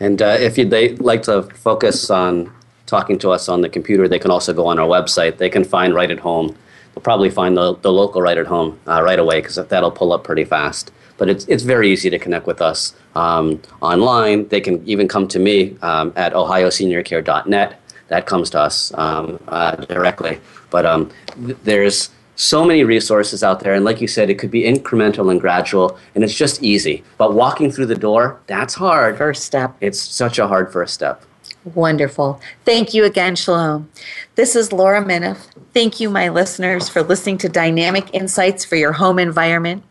[0.00, 2.52] And uh, if you'd like to focus on
[2.86, 5.38] talking to us on the computer, they can also go on our website.
[5.38, 6.56] They can find Right at Home.
[6.92, 10.12] They'll probably find the, the local Right at Home uh, right away because that'll pull
[10.12, 10.90] up pretty fast.
[11.18, 14.48] But it's, it's very easy to connect with us um, online.
[14.48, 17.80] They can even come to me um, at ohioseniorcare.net.
[18.08, 20.40] That comes to us um, uh, directly.
[20.70, 21.12] But um,
[21.46, 23.74] th- there's so many resources out there.
[23.74, 27.02] And like you said, it could be incremental and gradual, and it's just easy.
[27.18, 29.18] But walking through the door, that's hard.
[29.18, 29.74] First step.
[29.80, 31.24] It's such a hard first step.
[31.74, 32.40] Wonderful.
[32.64, 33.90] Thank you again, Shalom.
[34.36, 35.48] This is Laura Minoff.
[35.74, 39.82] Thank you, my listeners, for listening to Dynamic Insights for Your Home Environment.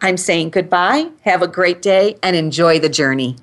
[0.00, 3.36] I'm saying goodbye, have a great day, and enjoy the journey.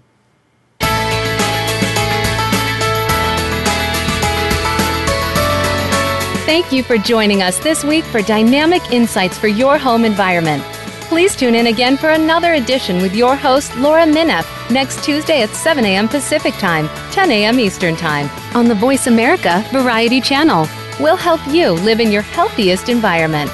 [6.52, 10.62] Thank you for joining us this week for Dynamic Insights for Your Home Environment.
[11.04, 15.49] Please tune in again for another edition with your host, Laura Minoff, next Tuesday at
[15.52, 16.10] 7 a.m.
[16.10, 17.58] Pacific Time, 10 a.m.
[17.58, 20.68] Eastern Time, on the Voice America Variety Channel.
[20.99, 23.49] We'll help you live in your healthiest environment.